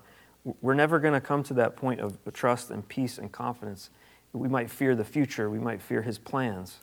we're 0.62 0.74
never 0.74 1.00
going 1.00 1.13
to 1.13 1.22
come 1.22 1.44
to 1.44 1.53
that 1.56 1.75
point 1.75 2.00
of 2.00 2.17
trust 2.34 2.70
and 2.72 2.88
peace 2.88 3.17
and 3.17 3.32
confidence. 3.32 3.89
We 4.32 4.48
might 4.48 4.70
fear 4.70 4.96
the 4.96 5.03
future, 5.03 5.50
we 5.50 5.60
might 5.60 5.82
fear 5.82 6.03
His 6.03 6.17
plans. 6.17 6.79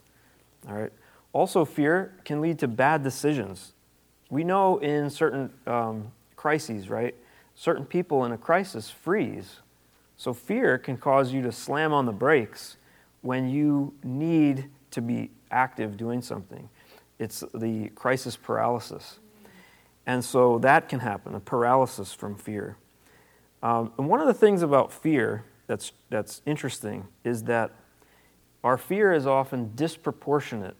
All 0.68 0.74
right? 0.74 0.92
Also, 1.34 1.64
fear 1.64 2.14
can 2.24 2.40
lead 2.40 2.58
to 2.60 2.68
bad 2.68 3.02
decisions. 3.02 3.74
We 4.30 4.44
know 4.44 4.78
in 4.78 5.10
certain 5.10 5.52
um, 5.66 6.12
crises, 6.36 6.88
right? 6.88 7.14
Certain 7.56 7.84
people 7.84 8.24
in 8.24 8.32
a 8.32 8.38
crisis 8.38 8.88
freeze. 8.88 9.56
So, 10.16 10.32
fear 10.32 10.78
can 10.78 10.96
cause 10.96 11.32
you 11.32 11.42
to 11.42 11.52
slam 11.52 11.92
on 11.92 12.06
the 12.06 12.12
brakes 12.12 12.76
when 13.20 13.50
you 13.50 13.92
need 14.04 14.70
to 14.92 15.02
be 15.02 15.30
active 15.50 15.96
doing 15.96 16.22
something. 16.22 16.68
It's 17.18 17.42
the 17.52 17.88
crisis 17.96 18.36
paralysis. 18.36 19.18
And 20.06 20.24
so 20.24 20.58
that 20.58 20.88
can 20.88 21.00
happen, 21.00 21.34
a 21.34 21.40
paralysis 21.40 22.12
from 22.12 22.36
fear. 22.36 22.76
Um, 23.62 23.92
and 23.98 24.08
one 24.08 24.20
of 24.20 24.26
the 24.26 24.34
things 24.34 24.62
about 24.62 24.92
fear 24.92 25.44
that's, 25.66 25.92
that's 26.10 26.42
interesting 26.44 27.08
is 27.24 27.44
that 27.44 27.72
our 28.62 28.76
fear 28.76 29.12
is 29.12 29.26
often 29.26 29.72
disproportionate 29.74 30.76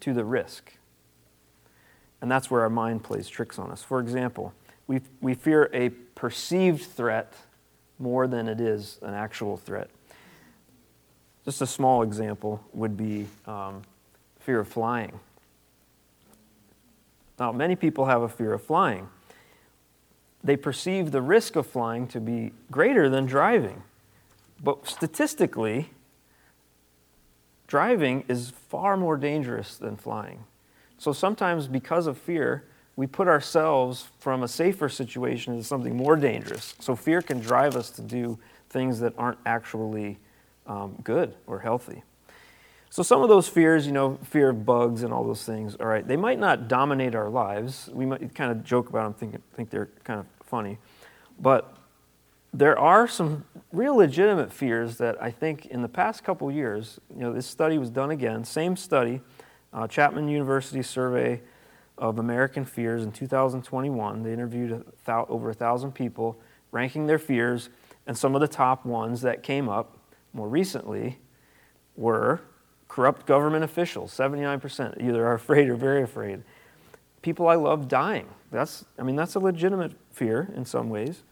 to 0.00 0.12
the 0.12 0.24
risk. 0.24 0.72
And 2.20 2.30
that's 2.30 2.50
where 2.50 2.62
our 2.62 2.70
mind 2.70 3.02
plays 3.02 3.28
tricks 3.28 3.58
on 3.58 3.70
us. 3.70 3.82
For 3.82 4.00
example, 4.00 4.52
we, 4.86 5.00
we 5.20 5.34
fear 5.34 5.70
a 5.72 5.90
perceived 5.90 6.84
threat 6.84 7.32
more 7.98 8.26
than 8.26 8.48
it 8.48 8.60
is 8.60 8.98
an 9.02 9.14
actual 9.14 9.56
threat. 9.56 9.88
Just 11.44 11.62
a 11.62 11.66
small 11.66 12.02
example 12.02 12.62
would 12.72 12.96
be 12.96 13.26
um, 13.46 13.82
fear 14.40 14.60
of 14.60 14.68
flying. 14.68 15.18
Now, 17.38 17.52
many 17.52 17.76
people 17.76 18.04
have 18.04 18.22
a 18.22 18.28
fear 18.28 18.52
of 18.52 18.62
flying. 18.62 19.08
They 20.44 20.56
perceive 20.56 21.10
the 21.10 21.22
risk 21.22 21.56
of 21.56 21.66
flying 21.66 22.06
to 22.08 22.20
be 22.20 22.52
greater 22.70 23.08
than 23.08 23.26
driving. 23.26 23.82
But 24.62 24.86
statistically, 24.86 25.90
driving 27.70 28.24
is 28.26 28.50
far 28.68 28.96
more 28.96 29.16
dangerous 29.16 29.76
than 29.76 29.96
flying. 29.96 30.42
So 30.98 31.12
sometimes, 31.12 31.68
because 31.68 32.08
of 32.08 32.18
fear, 32.18 32.64
we 32.96 33.06
put 33.06 33.28
ourselves 33.28 34.08
from 34.18 34.42
a 34.42 34.48
safer 34.48 34.88
situation 34.88 35.54
into 35.54 35.64
something 35.64 35.96
more 35.96 36.16
dangerous. 36.16 36.74
So 36.80 36.96
fear 36.96 37.22
can 37.22 37.38
drive 37.38 37.76
us 37.76 37.88
to 37.90 38.02
do 38.02 38.38
things 38.68 38.98
that 39.00 39.14
aren't 39.16 39.38
actually 39.46 40.18
um, 40.66 40.96
good 41.04 41.34
or 41.46 41.60
healthy. 41.60 42.02
So 42.90 43.04
some 43.04 43.22
of 43.22 43.28
those 43.28 43.48
fears, 43.48 43.86
you 43.86 43.92
know, 43.92 44.18
fear 44.24 44.50
of 44.50 44.66
bugs 44.66 45.04
and 45.04 45.12
all 45.12 45.22
those 45.22 45.44
things, 45.44 45.76
all 45.76 45.86
right, 45.86 46.06
they 46.06 46.16
might 46.16 46.40
not 46.40 46.66
dominate 46.66 47.14
our 47.14 47.30
lives. 47.30 47.88
We 47.92 48.04
might 48.04 48.34
kind 48.34 48.50
of 48.50 48.64
joke 48.64 48.90
about 48.90 49.04
them, 49.04 49.30
think, 49.30 49.42
think 49.54 49.70
they're 49.70 49.90
kind 50.02 50.18
of 50.18 50.26
funny. 50.44 50.78
But 51.38 51.76
there 52.52 52.78
are 52.78 53.06
some 53.06 53.44
real 53.72 53.96
legitimate 53.96 54.52
fears 54.52 54.96
that 54.98 55.22
I 55.22 55.30
think 55.30 55.66
in 55.66 55.82
the 55.82 55.88
past 55.88 56.24
couple 56.24 56.50
years, 56.50 56.98
you 57.14 57.20
know, 57.20 57.32
this 57.32 57.46
study 57.46 57.78
was 57.78 57.90
done 57.90 58.10
again, 58.10 58.44
same 58.44 58.76
study, 58.76 59.20
uh, 59.72 59.86
Chapman 59.86 60.28
University 60.28 60.82
survey 60.82 61.40
of 61.96 62.18
American 62.18 62.64
fears 62.64 63.04
in 63.04 63.12
2021. 63.12 64.22
They 64.22 64.32
interviewed 64.32 64.84
over 65.06 65.50
a 65.50 65.54
thousand 65.54 65.92
people, 65.92 66.40
ranking 66.72 67.06
their 67.06 67.18
fears, 67.18 67.68
and 68.06 68.18
some 68.18 68.34
of 68.34 68.40
the 68.40 68.48
top 68.48 68.84
ones 68.84 69.20
that 69.22 69.42
came 69.42 69.68
up 69.68 69.98
more 70.32 70.48
recently 70.48 71.18
were 71.96 72.40
corrupt 72.88 73.26
government 73.26 73.62
officials, 73.62 74.12
79%, 74.12 75.00
either 75.00 75.24
are 75.24 75.34
afraid 75.34 75.68
or 75.68 75.76
very 75.76 76.02
afraid. 76.02 76.42
People 77.22 77.46
I 77.46 77.54
love 77.54 77.86
dying. 77.86 78.28
That's, 78.50 78.84
I 78.98 79.02
mean, 79.04 79.14
that's 79.14 79.36
a 79.36 79.40
legitimate 79.40 79.92
fear 80.10 80.50
in 80.56 80.64
some 80.64 80.88
ways 80.88 81.22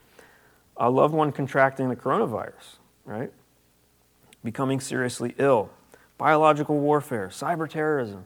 a 0.78 0.88
loved 0.88 1.12
one 1.12 1.32
contracting 1.32 1.88
the 1.88 1.96
coronavirus, 1.96 2.78
right? 3.04 3.32
Becoming 4.44 4.80
seriously 4.80 5.34
ill, 5.38 5.70
biological 6.16 6.78
warfare, 6.78 7.28
cyber 7.28 7.68
terrorism. 7.68 8.24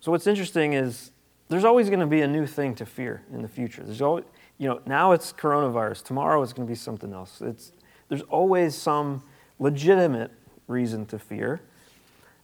So 0.00 0.12
what's 0.12 0.26
interesting 0.26 0.74
is 0.74 1.10
there's 1.48 1.64
always 1.64 1.88
going 1.88 2.00
to 2.00 2.06
be 2.06 2.20
a 2.20 2.28
new 2.28 2.46
thing 2.46 2.74
to 2.76 2.86
fear 2.86 3.22
in 3.32 3.42
the 3.42 3.48
future. 3.48 3.82
There's 3.82 4.00
always, 4.00 4.24
you 4.58 4.68
know, 4.68 4.80
now 4.86 5.12
it's 5.12 5.32
coronavirus. 5.32 6.04
Tomorrow 6.04 6.42
it's 6.42 6.52
going 6.52 6.66
to 6.66 6.70
be 6.70 6.76
something 6.76 7.12
else. 7.12 7.40
It's, 7.40 7.72
there's 8.08 8.22
always 8.22 8.74
some 8.76 9.22
legitimate 9.58 10.30
reason 10.68 11.04
to 11.06 11.18
fear 11.18 11.60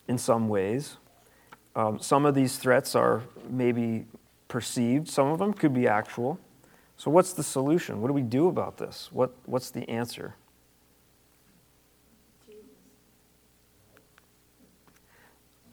in 0.09 0.19
some 0.19 0.49
ways. 0.49 0.97
Um, 1.77 1.99
some 2.01 2.25
of 2.25 2.35
these 2.35 2.57
threats 2.57 2.95
are 2.95 3.23
maybe 3.49 4.07
perceived, 4.49 5.09
some 5.09 5.29
of 5.29 5.39
them 5.39 5.53
could 5.53 5.75
be 5.75 5.87
actual. 5.87 6.39
So, 6.97 7.11
what's 7.11 7.33
the 7.33 7.43
solution? 7.43 8.01
What 8.01 8.09
do 8.09 8.15
we 8.15 8.23
do 8.23 8.49
about 8.49 8.79
this? 8.79 9.09
What, 9.13 9.35
what's 9.47 9.71
the 9.71 9.89
answer? 9.89 10.35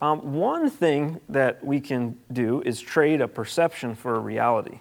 Um, 0.00 0.34
one 0.34 0.68
thing 0.68 1.20
that 1.28 1.64
we 1.64 1.80
can 1.80 2.18
do 2.32 2.60
is 2.62 2.80
trade 2.80 3.20
a 3.20 3.28
perception 3.28 3.94
for 3.94 4.16
a 4.16 4.18
reality. 4.18 4.80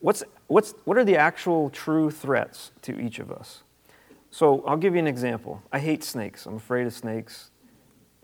What's, 0.00 0.24
what's, 0.46 0.72
what 0.84 0.96
are 0.96 1.04
the 1.04 1.16
actual 1.16 1.68
true 1.68 2.10
threats 2.10 2.70
to 2.82 2.98
each 2.98 3.18
of 3.18 3.30
us? 3.30 3.64
So 4.30 4.64
I'll 4.64 4.78
give 4.78 4.94
you 4.94 5.00
an 5.00 5.06
example. 5.06 5.62
I 5.70 5.78
hate 5.78 6.02
snakes. 6.02 6.46
I'm 6.46 6.56
afraid 6.56 6.86
of 6.86 6.94
snakes, 6.94 7.50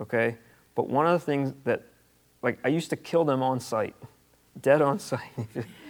okay? 0.00 0.38
But 0.74 0.88
one 0.88 1.06
of 1.06 1.12
the 1.12 1.24
things 1.24 1.52
that, 1.64 1.82
like, 2.40 2.58
I 2.64 2.68
used 2.68 2.88
to 2.90 2.96
kill 2.96 3.24
them 3.26 3.42
on 3.42 3.60
sight, 3.60 3.94
dead 4.62 4.80
on 4.80 4.98
sight. 4.98 5.20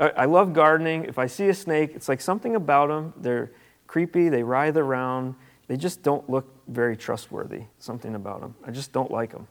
I 0.00 0.24
love 0.24 0.54
gardening. 0.54 1.04
If 1.04 1.18
I 1.18 1.26
see 1.26 1.48
a 1.50 1.54
snake, 1.54 1.92
it's 1.94 2.08
like 2.08 2.22
something 2.22 2.56
about 2.56 2.88
them. 2.88 3.12
They're 3.18 3.50
creepy, 3.86 4.30
they 4.30 4.42
writhe 4.42 4.78
around, 4.78 5.34
they 5.66 5.76
just 5.76 6.02
don't 6.02 6.28
look 6.28 6.46
very 6.68 6.96
trustworthy. 6.96 7.64
Something 7.78 8.14
about 8.14 8.40
them. 8.40 8.54
I 8.64 8.70
just 8.70 8.92
don't 8.92 9.10
like 9.10 9.32
them. 9.32 9.46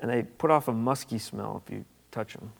And 0.00 0.10
they 0.10 0.22
put 0.22 0.50
off 0.50 0.68
a 0.68 0.72
musky 0.72 1.18
smell 1.18 1.62
if 1.64 1.72
you 1.72 1.84
touch 2.10 2.34
them, 2.34 2.50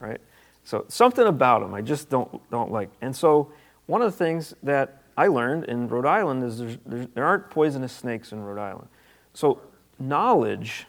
right? 0.00 0.20
So 0.64 0.84
something 0.88 1.26
about 1.26 1.60
them 1.60 1.72
I 1.72 1.82
just 1.82 2.10
don't, 2.10 2.40
don't 2.50 2.72
like. 2.72 2.90
And 3.00 3.14
so 3.14 3.52
one 3.86 4.02
of 4.02 4.10
the 4.10 4.16
things 4.16 4.54
that 4.62 5.02
I 5.16 5.28
learned 5.28 5.64
in 5.64 5.88
Rhode 5.88 6.06
Island 6.06 6.42
is 6.42 6.58
there's, 6.58 6.78
there's, 6.84 7.06
there 7.14 7.24
aren't 7.24 7.50
poisonous 7.50 7.92
snakes 7.92 8.32
in 8.32 8.40
Rhode 8.40 8.60
Island. 8.60 8.88
So 9.34 9.60
knowledge 9.98 10.86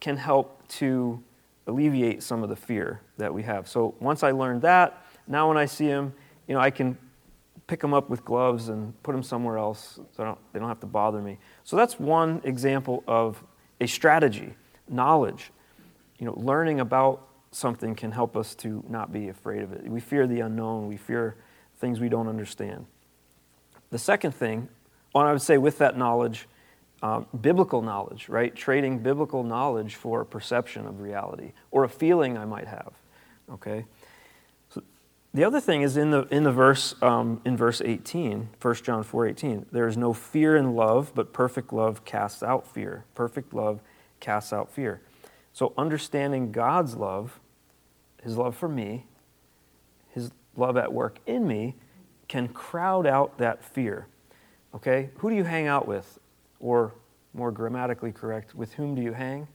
can 0.00 0.16
help 0.16 0.66
to 0.68 1.22
alleviate 1.66 2.22
some 2.22 2.42
of 2.42 2.48
the 2.48 2.56
fear 2.56 3.00
that 3.16 3.32
we 3.32 3.42
have. 3.42 3.68
So 3.68 3.94
once 4.00 4.22
I 4.22 4.32
learned 4.32 4.62
that, 4.62 5.06
now 5.26 5.48
when 5.48 5.56
I 5.56 5.66
see 5.66 5.86
them, 5.86 6.14
you 6.46 6.54
know, 6.54 6.60
I 6.60 6.70
can 6.70 6.98
pick 7.66 7.80
them 7.80 7.94
up 7.94 8.10
with 8.10 8.24
gloves 8.24 8.68
and 8.68 9.00
put 9.02 9.12
them 9.12 9.22
somewhere 9.22 9.56
else 9.56 9.98
so 10.14 10.24
don't, 10.24 10.38
they 10.52 10.58
don't 10.58 10.68
have 10.68 10.80
to 10.80 10.86
bother 10.86 11.20
me. 11.20 11.38
So 11.64 11.76
that's 11.76 11.98
one 11.98 12.42
example 12.44 13.02
of 13.06 13.42
a 13.80 13.86
strategy, 13.86 14.54
knowledge. 14.88 15.50
You 16.18 16.26
know, 16.26 16.34
learning 16.38 16.80
about 16.80 17.26
something 17.50 17.94
can 17.94 18.12
help 18.12 18.36
us 18.36 18.54
to 18.56 18.84
not 18.88 19.12
be 19.12 19.28
afraid 19.28 19.62
of 19.62 19.72
it. 19.72 19.88
We 19.88 20.00
fear 20.00 20.26
the 20.26 20.40
unknown, 20.40 20.88
we 20.88 20.96
fear 20.96 21.36
things 21.78 22.00
we 22.00 22.08
don't 22.08 22.28
understand. 22.28 22.86
The 23.90 23.98
second 23.98 24.32
thing, 24.32 24.68
well, 25.14 25.24
I 25.24 25.32
would 25.32 25.42
say 25.42 25.56
with 25.58 25.78
that 25.78 25.96
knowledge, 25.96 26.48
um, 27.04 27.26
biblical 27.38 27.82
knowledge, 27.82 28.30
right? 28.30 28.56
Trading 28.56 28.98
biblical 28.98 29.44
knowledge 29.44 29.94
for 29.94 30.22
a 30.22 30.26
perception 30.26 30.86
of 30.86 31.02
reality 31.02 31.52
or 31.70 31.84
a 31.84 31.88
feeling 31.88 32.38
I 32.38 32.46
might 32.46 32.66
have. 32.66 32.94
Okay. 33.52 33.84
The 35.34 35.44
other 35.44 35.60
thing 35.60 35.82
is 35.82 35.98
in 35.98 36.12
the 36.12 36.22
in 36.30 36.44
the 36.44 36.52
verse 36.52 36.94
um, 37.02 37.42
in 37.44 37.58
verse 37.58 37.82
18, 37.84 38.48
1 38.58 38.74
John 38.76 39.02
4, 39.02 39.26
18, 39.26 39.66
there 39.70 39.86
is 39.86 39.98
no 39.98 40.14
fear 40.14 40.56
in 40.56 40.74
love, 40.74 41.12
but 41.14 41.34
perfect 41.34 41.74
love 41.74 42.06
casts 42.06 42.42
out 42.42 42.66
fear. 42.66 43.04
Perfect 43.14 43.52
love 43.52 43.80
casts 44.18 44.52
out 44.52 44.70
fear. 44.70 45.02
So 45.52 45.74
understanding 45.76 46.52
God's 46.52 46.96
love, 46.96 47.38
His 48.22 48.38
love 48.38 48.56
for 48.56 48.68
me, 48.68 49.04
His 50.12 50.30
love 50.56 50.78
at 50.78 50.90
work 50.90 51.18
in 51.26 51.46
me, 51.46 51.74
can 52.28 52.48
crowd 52.48 53.06
out 53.06 53.36
that 53.38 53.62
fear. 53.62 54.06
Okay? 54.74 55.10
Who 55.16 55.28
do 55.28 55.36
you 55.36 55.44
hang 55.44 55.66
out 55.66 55.86
with? 55.86 56.18
Or 56.64 56.94
more 57.34 57.52
grammatically 57.52 58.10
correct, 58.10 58.54
with 58.54 58.72
whom 58.72 58.94
do 58.94 59.02
you 59.02 59.12
hang? 59.12 59.46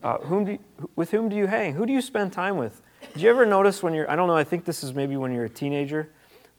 Uh, 0.00 0.18
whom 0.18 0.44
do 0.44 0.52
you, 0.52 0.58
with 0.94 1.10
whom 1.10 1.28
do 1.28 1.34
you 1.34 1.48
hang? 1.48 1.74
Who 1.74 1.86
do 1.86 1.92
you 1.92 2.00
spend 2.00 2.32
time 2.32 2.56
with? 2.56 2.80
Do 3.14 3.20
you 3.20 3.28
ever 3.30 3.44
notice 3.44 3.82
when 3.82 3.94
you're, 3.94 4.08
I 4.08 4.14
don't 4.14 4.28
know, 4.28 4.36
I 4.36 4.44
think 4.44 4.64
this 4.64 4.84
is 4.84 4.94
maybe 4.94 5.16
when 5.16 5.34
you're 5.34 5.46
a 5.46 5.50
teenager, 5.50 6.10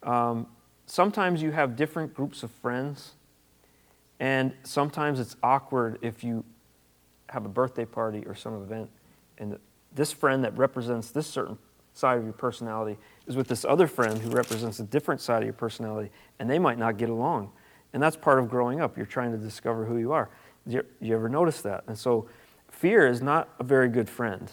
um, 0.03 0.47
sometimes 0.87 1.41
you 1.41 1.51
have 1.51 1.77
different 1.77 2.13
groups 2.13 2.43
of 2.43 2.51
friends, 2.51 3.13
and 4.19 4.51
sometimes 4.63 5.21
it's 5.21 5.37
awkward 5.41 5.99
if 6.01 6.21
you 6.21 6.43
have 7.29 7.45
a 7.45 7.49
birthday 7.49 7.85
party 7.85 8.25
or 8.25 8.35
some 8.35 8.61
event, 8.61 8.89
and 9.37 9.57
this 9.93 10.11
friend 10.11 10.43
that 10.43 10.57
represents 10.57 11.11
this 11.11 11.27
certain 11.27 11.57
side 11.93 12.17
of 12.17 12.25
your 12.25 12.33
personality 12.33 12.97
is 13.25 13.37
with 13.37 13.47
this 13.47 13.63
other 13.63 13.87
friend 13.87 14.19
who 14.19 14.31
represents 14.31 14.79
a 14.79 14.83
different 14.83 15.21
side 15.21 15.37
of 15.37 15.45
your 15.45 15.53
personality, 15.53 16.11
and 16.39 16.49
they 16.49 16.59
might 16.59 16.77
not 16.77 16.97
get 16.97 17.09
along. 17.09 17.51
And 17.95 18.03
that's 18.03 18.17
part 18.17 18.39
of 18.39 18.49
growing 18.49 18.81
up. 18.81 18.97
You're 18.97 19.05
trying 19.05 19.31
to 19.31 19.37
discover 19.37 19.85
who 19.85 19.97
you 19.97 20.11
are. 20.11 20.29
You, 20.67 20.83
you 20.99 21.15
ever 21.15 21.29
notice 21.29 21.61
that? 21.61 21.85
And 21.87 21.97
so, 21.97 22.27
fear 22.69 23.07
is 23.07 23.21
not 23.21 23.47
a 23.57 23.63
very 23.63 23.87
good 23.87 24.09
friend. 24.09 24.51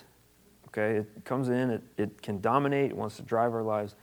Okay, 0.68 0.98
it 0.98 1.24
comes 1.24 1.48
in, 1.48 1.70
it, 1.70 1.82
it 1.98 2.22
can 2.22 2.40
dominate, 2.40 2.92
it 2.92 2.96
wants 2.96 3.16
to 3.16 3.22
drive 3.22 3.52
our 3.52 3.64
lives. 3.64 3.96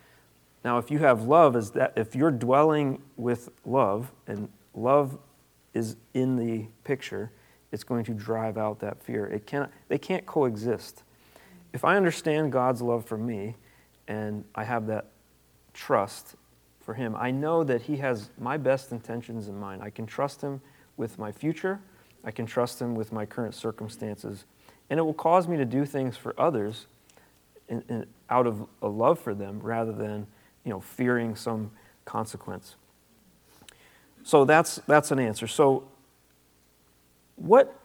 Now, 0.65 0.77
if 0.77 0.91
you 0.91 0.99
have 0.99 1.23
love, 1.23 1.55
is 1.55 1.71
that 1.71 1.93
if 1.95 2.15
you're 2.15 2.31
dwelling 2.31 3.01
with 3.15 3.47
love, 3.65 4.11
and 4.27 4.49
love 4.73 5.17
is 5.73 5.95
in 6.13 6.35
the 6.35 6.67
picture, 6.83 7.31
it's 7.71 7.85
going 7.85 8.03
to 8.03 8.13
drive 8.13 8.57
out 8.57 8.79
that 8.81 9.01
fear. 9.01 9.25
It 9.27 9.47
cannot, 9.47 9.71
they 9.87 9.97
can't 9.97 10.25
coexist. 10.25 11.03
If 11.71 11.85
I 11.85 11.95
understand 11.95 12.51
God's 12.51 12.81
love 12.81 13.05
for 13.05 13.17
me 13.17 13.55
and 14.05 14.43
I 14.53 14.65
have 14.65 14.87
that 14.87 15.11
trust 15.73 16.35
for 16.89 16.95
Him, 16.95 17.15
I 17.15 17.29
know 17.29 17.63
that 17.65 17.83
He 17.83 17.97
has 17.97 18.31
my 18.39 18.57
best 18.57 18.91
intentions 18.91 19.47
in 19.47 19.59
mind. 19.59 19.83
I 19.83 19.91
can 19.91 20.07
trust 20.07 20.41
Him 20.41 20.59
with 20.97 21.19
my 21.19 21.31
future, 21.31 21.79
I 22.23 22.31
can 22.31 22.47
trust 22.47 22.81
Him 22.81 22.95
with 22.95 23.11
my 23.11 23.27
current 23.27 23.53
circumstances, 23.53 24.45
and 24.89 24.99
it 24.99 25.03
will 25.03 25.13
cause 25.13 25.47
me 25.47 25.55
to 25.57 25.65
do 25.65 25.85
things 25.85 26.17
for 26.17 26.33
others 26.35 26.87
in, 27.67 27.83
in, 27.89 28.07
out 28.27 28.47
of 28.47 28.65
a 28.81 28.87
love 28.87 29.19
for 29.19 29.35
them 29.35 29.59
rather 29.59 29.91
than 29.91 30.25
you 30.65 30.71
know, 30.71 30.79
fearing 30.79 31.35
some 31.35 31.69
consequence. 32.05 32.75
So 34.23 34.43
that's, 34.43 34.77
that's 34.87 35.11
an 35.11 35.19
answer. 35.19 35.45
So 35.45 35.83
what 37.35 37.79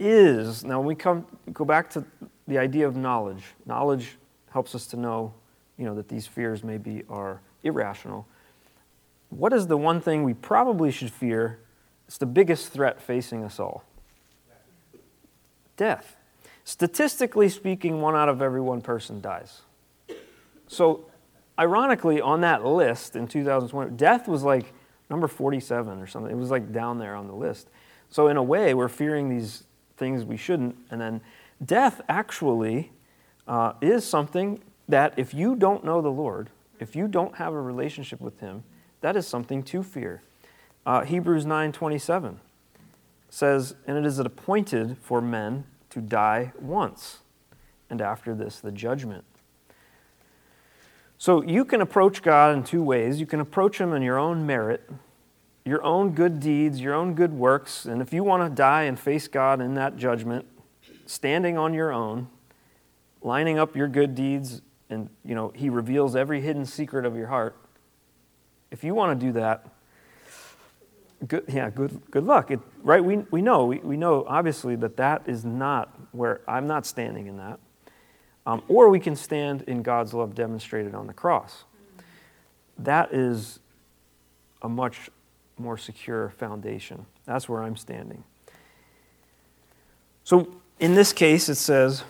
is, 0.00 0.64
now 0.64 0.80
when 0.80 0.88
we 0.88 0.96
come, 0.96 1.26
go 1.52 1.64
back 1.64 1.90
to 1.90 2.04
the 2.48 2.58
idea 2.58 2.88
of 2.88 2.96
knowledge. 2.96 3.44
Knowledge 3.66 4.16
helps 4.50 4.74
us 4.74 4.88
to 4.88 4.96
know, 4.96 5.32
you 5.78 5.84
know, 5.84 5.94
that 5.94 6.08
these 6.08 6.26
fears 6.26 6.64
maybe 6.64 7.04
are 7.08 7.40
irrational. 7.66 8.26
What 9.30 9.52
is 9.52 9.66
the 9.66 9.76
one 9.76 10.00
thing 10.00 10.22
we 10.22 10.34
probably 10.34 10.90
should 10.90 11.10
fear? 11.10 11.58
It's 12.06 12.18
the 12.18 12.26
biggest 12.26 12.72
threat 12.72 13.00
facing 13.00 13.44
us 13.44 13.58
all. 13.58 13.84
Death. 15.76 16.16
Statistically 16.64 17.48
speaking, 17.48 18.00
one 18.00 18.16
out 18.16 18.28
of 18.28 18.40
every 18.40 18.60
one 18.60 18.80
person 18.80 19.20
dies. 19.20 19.62
So, 20.68 21.06
ironically, 21.58 22.20
on 22.20 22.40
that 22.40 22.64
list 22.64 23.14
in 23.14 23.28
2020, 23.28 23.96
death 23.96 24.26
was 24.26 24.42
like 24.42 24.72
number 25.08 25.28
47 25.28 26.00
or 26.00 26.06
something. 26.06 26.30
It 26.30 26.36
was 26.36 26.50
like 26.50 26.72
down 26.72 26.98
there 26.98 27.14
on 27.14 27.26
the 27.26 27.34
list. 27.34 27.68
So, 28.08 28.28
in 28.28 28.36
a 28.36 28.42
way, 28.42 28.74
we're 28.74 28.88
fearing 28.88 29.28
these 29.28 29.64
things 29.96 30.24
we 30.24 30.36
shouldn't. 30.36 30.76
And 30.90 31.00
then 31.00 31.20
death 31.64 32.00
actually 32.08 32.92
uh, 33.46 33.74
is 33.80 34.04
something 34.04 34.60
that 34.88 35.14
if 35.16 35.34
you 35.34 35.56
don't 35.56 35.84
know 35.84 36.00
the 36.00 36.10
Lord, 36.10 36.50
if 36.78 36.96
you 36.96 37.08
don't 37.08 37.36
have 37.36 37.52
a 37.52 37.60
relationship 37.60 38.20
with 38.20 38.40
Him, 38.40 38.64
that 39.00 39.16
is 39.16 39.26
something 39.26 39.62
to 39.64 39.82
fear. 39.82 40.22
Uh, 40.84 41.02
Hebrews 41.02 41.44
9:27 41.44 42.40
says, 43.28 43.74
"And 43.86 43.98
it 43.98 44.06
is 44.06 44.18
appointed 44.18 44.98
for 44.98 45.20
men 45.20 45.64
to 45.90 46.00
die 46.00 46.52
once, 46.60 47.22
and 47.90 48.00
after 48.00 48.34
this 48.34 48.60
the 48.60 48.72
judgment." 48.72 49.24
So 51.18 51.42
you 51.42 51.64
can 51.64 51.80
approach 51.80 52.22
God 52.22 52.54
in 52.56 52.62
two 52.62 52.82
ways. 52.82 53.20
You 53.20 53.26
can 53.26 53.40
approach 53.40 53.80
Him 53.80 53.92
in 53.92 54.02
your 54.02 54.18
own 54.18 54.46
merit, 54.46 54.88
your 55.64 55.82
own 55.82 56.12
good 56.12 56.40
deeds, 56.40 56.80
your 56.80 56.94
own 56.94 57.14
good 57.14 57.32
works. 57.32 57.86
And 57.86 58.02
if 58.02 58.12
you 58.12 58.22
want 58.22 58.42
to 58.44 58.54
die 58.54 58.82
and 58.82 58.98
face 58.98 59.26
God 59.26 59.60
in 59.60 59.74
that 59.74 59.96
judgment, 59.96 60.46
standing 61.06 61.56
on 61.56 61.72
your 61.74 61.92
own, 61.92 62.28
lining 63.22 63.58
up 63.58 63.74
your 63.74 63.88
good 63.88 64.14
deeds, 64.14 64.62
and 64.90 65.08
you 65.24 65.34
know, 65.34 65.52
He 65.54 65.68
reveals 65.68 66.16
every 66.16 66.40
hidden 66.40 66.66
secret 66.66 67.04
of 67.04 67.16
your 67.16 67.26
heart. 67.26 67.56
If 68.70 68.84
you 68.84 68.94
want 68.94 69.18
to 69.18 69.26
do 69.26 69.32
that, 69.32 69.66
good, 71.26 71.44
yeah, 71.48 71.70
good, 71.70 72.00
good 72.10 72.24
luck. 72.24 72.50
It, 72.50 72.60
right? 72.82 73.04
We, 73.04 73.18
we 73.30 73.42
know, 73.42 73.66
we, 73.66 73.78
we 73.78 73.96
know 73.96 74.24
obviously 74.26 74.76
that 74.76 74.96
that 74.96 75.22
is 75.26 75.44
not 75.44 75.94
where 76.12 76.40
I'm 76.48 76.66
not 76.66 76.86
standing 76.86 77.26
in 77.26 77.36
that. 77.38 77.58
Um, 78.46 78.62
or 78.68 78.88
we 78.88 79.00
can 79.00 79.16
stand 79.16 79.62
in 79.62 79.82
God's 79.82 80.14
love 80.14 80.34
demonstrated 80.34 80.94
on 80.94 81.06
the 81.06 81.12
cross. 81.12 81.64
That 82.78 83.12
is 83.12 83.58
a 84.62 84.68
much 84.68 85.10
more 85.58 85.76
secure 85.76 86.30
foundation. 86.30 87.06
That's 87.24 87.48
where 87.48 87.62
I'm 87.62 87.76
standing. 87.76 88.22
So 90.22 90.60
in 90.78 90.94
this 90.94 91.12
case, 91.12 91.48
it 91.48 91.54
says, 91.56 92.04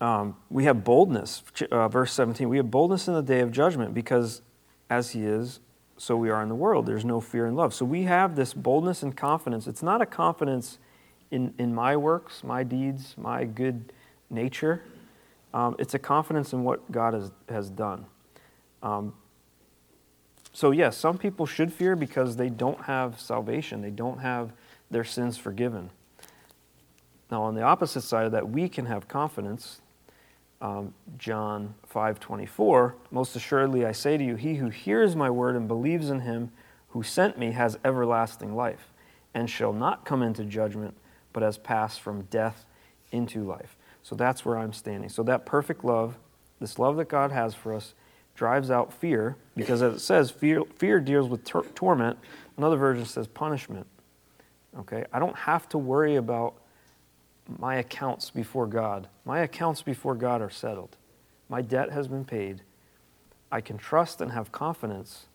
um, 0.00 0.36
we 0.50 0.64
have 0.64 0.84
boldness. 0.84 1.42
Uh, 1.70 1.88
verse 1.88 2.12
17, 2.12 2.48
we 2.48 2.56
have 2.56 2.70
boldness 2.70 3.08
in 3.08 3.14
the 3.14 3.22
day 3.22 3.40
of 3.40 3.50
judgment 3.52 3.94
because 3.94 4.42
as 4.90 5.10
he 5.10 5.24
is, 5.24 5.60
so 5.98 6.16
we 6.16 6.30
are 6.30 6.42
in 6.42 6.48
the 6.48 6.54
world. 6.54 6.86
There's 6.86 7.04
no 7.04 7.20
fear 7.20 7.46
in 7.46 7.54
love. 7.54 7.72
So 7.72 7.84
we 7.84 8.02
have 8.02 8.36
this 8.36 8.52
boldness 8.52 9.02
and 9.02 9.16
confidence. 9.16 9.66
It's 9.66 9.82
not 9.82 10.02
a 10.02 10.06
confidence 10.06 10.78
in, 11.30 11.54
in 11.58 11.74
my 11.74 11.96
works, 11.96 12.44
my 12.44 12.62
deeds, 12.62 13.14
my 13.16 13.44
good 13.44 13.92
nature. 14.30 14.82
Um, 15.54 15.74
it's 15.78 15.94
a 15.94 15.98
confidence 15.98 16.52
in 16.52 16.64
what 16.64 16.90
God 16.92 17.14
has, 17.14 17.30
has 17.48 17.70
done. 17.70 18.06
Um, 18.82 19.14
so, 20.52 20.70
yes, 20.70 20.96
some 20.96 21.18
people 21.18 21.46
should 21.46 21.72
fear 21.72 21.96
because 21.96 22.36
they 22.36 22.48
don't 22.48 22.82
have 22.82 23.20
salvation, 23.20 23.82
they 23.82 23.90
don't 23.90 24.18
have 24.18 24.52
their 24.90 25.04
sins 25.04 25.36
forgiven. 25.36 25.90
Now, 27.30 27.42
on 27.42 27.54
the 27.54 27.62
opposite 27.62 28.02
side 28.02 28.26
of 28.26 28.32
that, 28.32 28.48
we 28.48 28.68
can 28.68 28.86
have 28.86 29.08
confidence. 29.08 29.80
Um, 30.60 30.94
John 31.18 31.74
5:24, 31.92 32.94
most 33.10 33.36
assuredly 33.36 33.84
I 33.84 33.92
say 33.92 34.16
to 34.16 34.24
you, 34.24 34.36
he 34.36 34.56
who 34.56 34.68
hears 34.68 35.14
my 35.14 35.28
word 35.28 35.54
and 35.56 35.68
believes 35.68 36.08
in 36.08 36.20
him 36.20 36.52
who 36.88 37.02
sent 37.02 37.36
me 37.36 37.50
has 37.50 37.78
everlasting 37.84 38.56
life, 38.56 38.90
and 39.34 39.50
shall 39.50 39.72
not 39.72 40.06
come 40.06 40.22
into 40.22 40.44
judgment, 40.44 40.96
but 41.34 41.42
has 41.42 41.58
passed 41.58 42.00
from 42.00 42.22
death 42.22 42.64
into 43.12 43.44
life. 43.44 43.76
So 44.02 44.14
that's 44.14 44.44
where 44.44 44.56
I'm 44.56 44.72
standing. 44.72 45.10
So 45.10 45.22
that 45.24 45.44
perfect 45.44 45.84
love, 45.84 46.16
this 46.58 46.78
love 46.78 46.96
that 46.96 47.08
God 47.08 47.32
has 47.32 47.54
for 47.54 47.74
us, 47.74 47.92
drives 48.34 48.70
out 48.70 48.92
fear, 48.92 49.36
because 49.54 49.82
as 49.82 49.94
it 49.94 49.98
says, 49.98 50.30
fear, 50.30 50.62
fear 50.76 51.00
deals 51.00 51.28
with 51.28 51.44
tor- 51.44 51.66
torment. 51.74 52.18
Another 52.56 52.76
version 52.76 53.04
says 53.04 53.26
punishment. 53.26 53.86
Okay? 54.78 55.04
I 55.12 55.18
don't 55.18 55.36
have 55.36 55.68
to 55.70 55.78
worry 55.78 56.16
about 56.16 56.54
my 57.58 57.76
accounts 57.76 58.30
before 58.30 58.66
God. 58.66 59.08
My 59.24 59.40
accounts 59.40 59.82
before 59.82 60.14
God 60.14 60.42
are 60.42 60.50
settled. 60.50 60.96
My 61.48 61.62
debt 61.62 61.90
has 61.90 62.08
been 62.08 62.24
paid. 62.24 62.62
I 63.50 63.60
can 63.60 63.78
trust 63.78 64.20
and 64.20 64.32
have 64.32 64.50
confidence. 64.52 65.26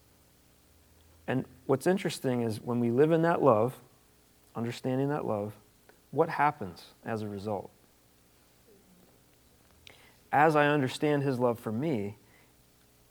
And 1.27 1.45
what's 1.65 1.87
interesting 1.87 2.41
is 2.41 2.61
when 2.61 2.79
we 2.79 2.91
live 2.91 3.11
in 3.11 3.21
that 3.21 3.41
love, 3.41 3.75
understanding 4.55 5.09
that 5.09 5.25
love, 5.25 5.53
what 6.11 6.29
happens 6.29 6.87
as 7.05 7.21
a 7.21 7.27
result? 7.27 7.69
As 10.31 10.55
I 10.55 10.67
understand 10.67 11.23
His 11.23 11.39
love 11.39 11.59
for 11.59 11.71
me, 11.71 12.17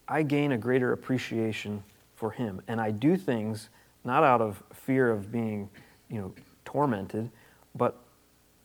I 0.06 0.22
gain 0.22 0.52
a 0.52 0.58
greater 0.58 0.92
appreciation 0.92 1.82
for 2.16 2.30
Him. 2.30 2.60
And 2.68 2.80
I 2.80 2.90
do 2.90 3.16
things 3.16 3.70
not 4.04 4.22
out 4.22 4.40
of 4.40 4.62
fear 4.72 5.10
of 5.10 5.30
being, 5.30 5.70
you 6.08 6.20
know, 6.20 6.34
tormented, 6.64 7.30
but 7.74 7.96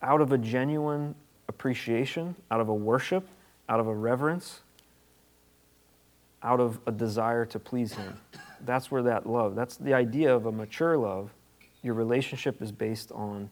out 0.02 0.20
of 0.20 0.32
a 0.32 0.38
genuine 0.38 1.14
appreciation, 1.48 2.34
out 2.50 2.60
of 2.60 2.68
a 2.68 2.74
worship, 2.74 3.26
out 3.68 3.80
of 3.80 3.86
a 3.86 3.94
reverence, 3.94 4.60
out 6.42 6.60
of 6.60 6.78
a 6.86 6.92
desire 6.92 7.44
to 7.46 7.58
please 7.58 7.94
Him. 7.94 8.16
That's 8.64 8.90
where 8.90 9.02
that 9.02 9.26
love, 9.26 9.54
that's 9.54 9.76
the 9.76 9.94
idea 9.94 10.34
of 10.34 10.46
a 10.46 10.52
mature 10.52 10.96
love. 10.96 11.30
Your 11.82 11.94
relationship 11.94 12.62
is 12.62 12.72
based 12.72 13.12
on 13.12 13.50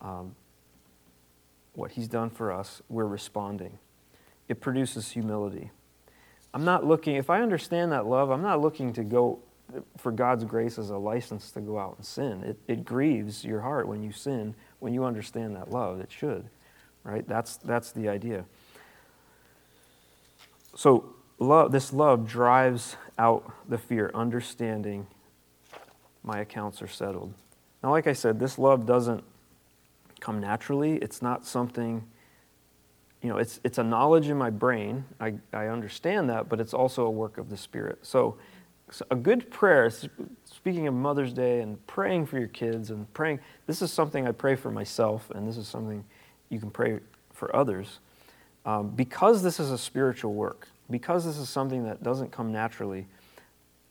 um, 0.00 0.34
what 1.74 1.92
He's 1.92 2.08
done 2.08 2.30
for 2.30 2.52
us. 2.52 2.82
We're 2.88 3.06
responding. 3.06 3.78
It 4.48 4.60
produces 4.60 5.10
humility. 5.10 5.70
I'm 6.52 6.64
not 6.64 6.86
looking, 6.86 7.16
if 7.16 7.30
I 7.30 7.40
understand 7.40 7.92
that 7.92 8.06
love, 8.06 8.30
I'm 8.30 8.42
not 8.42 8.60
looking 8.60 8.92
to 8.92 9.02
go 9.02 9.40
for 9.96 10.12
God's 10.12 10.44
grace 10.44 10.78
as 10.78 10.90
a 10.90 10.96
license 10.96 11.50
to 11.52 11.60
go 11.60 11.78
out 11.78 11.96
and 11.96 12.06
sin. 12.06 12.44
It, 12.44 12.58
it 12.68 12.84
grieves 12.84 13.44
your 13.44 13.60
heart 13.60 13.88
when 13.88 14.02
you 14.02 14.12
sin, 14.12 14.54
when 14.84 14.92
you 14.92 15.06
understand 15.06 15.56
that 15.56 15.70
love. 15.70 15.98
It 15.98 16.12
should, 16.12 16.44
right? 17.04 17.26
That's, 17.26 17.56
that's 17.56 17.90
the 17.92 18.10
idea. 18.10 18.44
So, 20.76 21.14
love, 21.38 21.72
this 21.72 21.90
love 21.90 22.28
drives 22.28 22.96
out 23.18 23.50
the 23.66 23.78
fear, 23.78 24.10
understanding 24.14 25.06
my 26.22 26.40
accounts 26.40 26.82
are 26.82 26.88
settled. 26.88 27.32
Now, 27.82 27.92
like 27.92 28.06
I 28.06 28.12
said, 28.12 28.38
this 28.38 28.58
love 28.58 28.84
doesn't 28.84 29.24
come 30.20 30.38
naturally. 30.38 30.96
It's 30.96 31.22
not 31.22 31.46
something 31.46 32.04
you 33.22 33.30
know, 33.30 33.38
it's, 33.38 33.58
it's 33.64 33.78
a 33.78 33.82
knowledge 33.82 34.28
in 34.28 34.36
my 34.36 34.50
brain. 34.50 35.06
I, 35.18 35.32
I 35.50 35.68
understand 35.68 36.28
that, 36.28 36.50
but 36.50 36.60
it's 36.60 36.74
also 36.74 37.06
a 37.06 37.10
work 37.10 37.38
of 37.38 37.48
the 37.48 37.56
Spirit. 37.56 38.00
So 38.02 38.36
a 39.10 39.16
good 39.16 39.50
prayer, 39.50 39.90
speaking 40.44 40.86
of 40.86 40.94
Mother's 40.94 41.32
Day 41.32 41.60
and 41.60 41.84
praying 41.86 42.26
for 42.26 42.38
your 42.38 42.48
kids 42.48 42.90
and 42.90 43.12
praying, 43.14 43.40
this 43.66 43.82
is 43.82 43.92
something 43.92 44.28
I 44.28 44.32
pray 44.32 44.56
for 44.56 44.70
myself, 44.70 45.30
and 45.30 45.48
this 45.48 45.56
is 45.56 45.66
something 45.66 46.04
you 46.50 46.58
can 46.58 46.70
pray 46.70 47.00
for 47.32 47.54
others. 47.54 48.00
Um, 48.66 48.88
because 48.90 49.42
this 49.42 49.60
is 49.60 49.70
a 49.70 49.78
spiritual 49.78 50.34
work, 50.34 50.68
because 50.90 51.24
this 51.24 51.38
is 51.38 51.48
something 51.48 51.84
that 51.84 52.02
doesn't 52.02 52.30
come 52.30 52.52
naturally, 52.52 53.06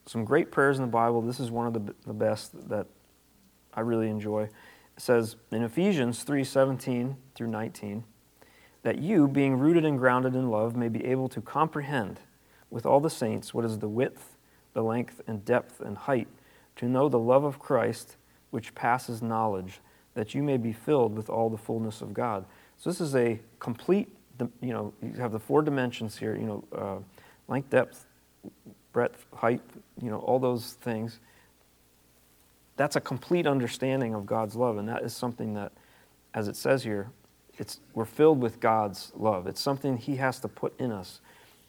some 0.05 0.25
great 0.25 0.51
prayers 0.51 0.77
in 0.77 0.83
the 0.83 0.91
Bible. 0.91 1.21
This 1.21 1.39
is 1.39 1.51
one 1.51 1.67
of 1.67 1.73
the, 1.73 1.93
the 2.05 2.13
best 2.13 2.69
that 2.69 2.87
I 3.73 3.81
really 3.81 4.09
enjoy. 4.09 4.43
It 4.43 4.51
says 5.01 5.35
in 5.51 5.63
Ephesians 5.63 6.23
3 6.23 6.43
17 6.43 7.15
through 7.35 7.47
19, 7.47 8.03
that 8.83 8.99
you, 8.99 9.27
being 9.27 9.57
rooted 9.57 9.85
and 9.85 9.97
grounded 9.97 10.35
in 10.35 10.49
love, 10.49 10.75
may 10.75 10.89
be 10.89 11.03
able 11.05 11.29
to 11.29 11.41
comprehend 11.41 12.19
with 12.69 12.85
all 12.85 12.99
the 12.99 13.09
saints 13.09 13.53
what 13.53 13.65
is 13.65 13.79
the 13.79 13.87
width, 13.87 14.32
the 14.73 14.81
length, 14.81 15.21
and 15.27 15.43
depth 15.45 15.79
and 15.79 15.97
height, 15.97 16.27
to 16.77 16.85
know 16.85 17.09
the 17.09 17.19
love 17.19 17.43
of 17.43 17.59
Christ 17.59 18.17
which 18.51 18.73
passes 18.75 19.21
knowledge, 19.21 19.79
that 20.13 20.35
you 20.35 20.43
may 20.43 20.57
be 20.57 20.71
filled 20.71 21.15
with 21.15 21.29
all 21.29 21.49
the 21.49 21.57
fullness 21.57 22.01
of 22.01 22.13
God. 22.13 22.45
So 22.77 22.89
this 22.89 23.01
is 23.01 23.15
a 23.15 23.39
complete, 23.59 24.09
you 24.61 24.73
know, 24.73 24.93
you 25.01 25.13
have 25.13 25.31
the 25.31 25.39
four 25.39 25.61
dimensions 25.61 26.17
here, 26.17 26.35
you 26.35 26.45
know, 26.45 26.63
uh, 26.75 26.97
length, 27.47 27.69
depth, 27.69 28.05
breadth, 28.91 29.25
height, 29.35 29.61
you 30.01 30.09
know, 30.09 30.19
all 30.19 30.39
those 30.39 30.73
things. 30.81 31.19
That's 32.75 32.95
a 32.95 33.01
complete 33.01 33.47
understanding 33.47 34.13
of 34.13 34.25
God's 34.25 34.55
love, 34.55 34.77
and 34.77 34.87
that 34.89 35.03
is 35.03 35.15
something 35.15 35.53
that, 35.55 35.71
as 36.33 36.47
it 36.47 36.55
says 36.55 36.83
here, 36.83 37.09
it's, 37.57 37.79
we're 37.93 38.05
filled 38.05 38.41
with 38.41 38.59
God's 38.59 39.11
love. 39.15 39.47
It's 39.47 39.61
something 39.61 39.97
He 39.97 40.15
has 40.17 40.39
to 40.39 40.47
put 40.47 40.79
in 40.79 40.91
us 40.91 41.21